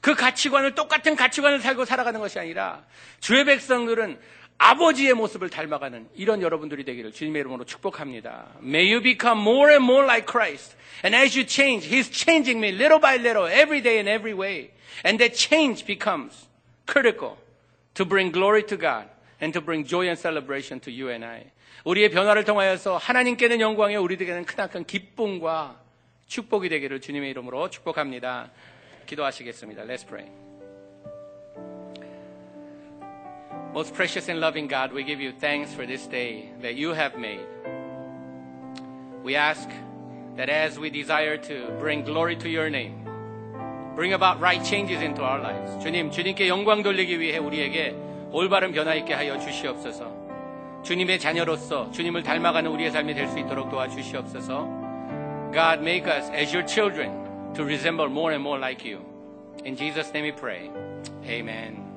그 0.00 0.14
가치관을 0.14 0.76
똑같은 0.76 1.16
가치관을 1.16 1.58
살고 1.58 1.86
살아가는 1.86 2.20
것이 2.20 2.38
아니라 2.38 2.86
주의 3.18 3.44
백성들은 3.44 4.16
아버지의 4.58 5.14
모습을 5.14 5.50
닮아가는 5.50 6.08
이런 6.14 6.40
여러분들이 6.40 6.84
되기를 6.84 7.12
주님의 7.12 7.40
이름으로 7.40 7.64
축복합니다. 7.64 8.46
May 8.62 8.92
you 8.92 9.02
become 9.02 9.40
more 9.40 9.72
and 9.72 9.84
more 9.84 10.04
like 10.04 10.26
Christ. 10.26 10.76
And 11.04 11.16
as 11.16 11.36
you 11.36 11.46
change, 11.46 11.86
He's 11.86 12.10
changing 12.10 12.64
me 12.64 12.70
little 12.70 13.00
by 13.00 13.16
little, 13.16 13.50
every 13.50 13.82
day 13.82 13.98
in 13.98 14.06
every 14.06 14.34
way. 14.34 14.70
And 15.04 15.18
that 15.18 15.34
change 15.34 15.84
becomes 15.84 16.46
critical 16.86 17.38
to 17.94 18.04
bring 18.04 18.30
glory 18.32 18.62
to 18.66 18.76
God 18.76 19.08
and 19.40 19.52
to 19.52 19.60
bring 19.60 19.84
joy 19.84 20.06
and 20.06 20.18
celebration 20.18 20.80
to 20.80 20.92
you 20.92 21.10
and 21.10 21.24
I. 21.24 21.44
우리의 21.84 22.10
변화를 22.10 22.44
통하여서 22.44 22.96
하나님께는 22.96 23.60
영광에 23.60 23.96
우리에게는 23.96 24.44
크나큰 24.44 24.84
기쁨과 24.84 25.80
축복이 26.28 26.68
되기를 26.68 27.00
주님의 27.00 27.30
이름으로 27.30 27.68
축복합니다. 27.68 28.50
기도하시겠습니다. 29.06 29.82
Let's 29.82 30.06
pray. 30.06 30.51
Most 33.73 33.93
precious 33.93 34.29
and 34.29 34.39
loving 34.39 34.67
God, 34.67 34.91
we 34.91 35.03
give 35.03 35.19
you 35.21 35.31
thanks 35.31 35.73
for 35.73 35.85
this 35.85 36.07
day 36.07 36.49
that 36.61 36.75
you 36.75 36.93
have 36.93 37.17
made. 37.17 37.45
We 39.23 39.35
ask 39.35 39.69
that 40.35 40.49
as 40.49 40.79
we 40.79 40.89
desire 40.89 41.37
to 41.37 41.71
bring 41.79 42.03
glory 42.03 42.35
to 42.37 42.49
your 42.49 42.69
name, 42.69 43.03
bring 43.95 44.13
about 44.13 44.39
right 44.39 44.63
changes 44.63 45.01
into 45.01 45.21
our 45.21 45.39
lives. 45.39 45.71
주님, 45.83 46.11
주님께 46.11 46.47
영광 46.47 46.81
돌리기 46.83 47.19
위해 47.19 47.37
우리에게 47.37 47.95
올바른 48.31 48.71
변화 48.71 48.93
있게 48.95 49.13
하여 49.13 49.37
주시옵소서. 49.39 50.83
주님의 50.83 51.19
자녀로서 51.19 51.91
주님을 51.91 52.23
닮아가는 52.23 52.69
우리의 52.71 52.91
삶이 52.91 53.13
될 53.13 53.27
수 53.27 53.39
있도록 53.39 53.69
도와주시옵소서. 53.69 55.51
God, 55.51 55.81
make 55.81 56.05
us 56.07 56.29
as 56.31 56.53
your 56.53 56.65
children 56.65 57.11
to 57.53 57.63
resemble 57.63 58.07
more 58.07 58.31
and 58.31 58.41
more 58.41 58.59
like 58.59 58.85
you. 58.87 58.99
In 59.65 59.75
Jesus' 59.75 60.11
name 60.13 60.23
we 60.25 60.31
pray. 60.31 60.69
Amen. 61.25 61.90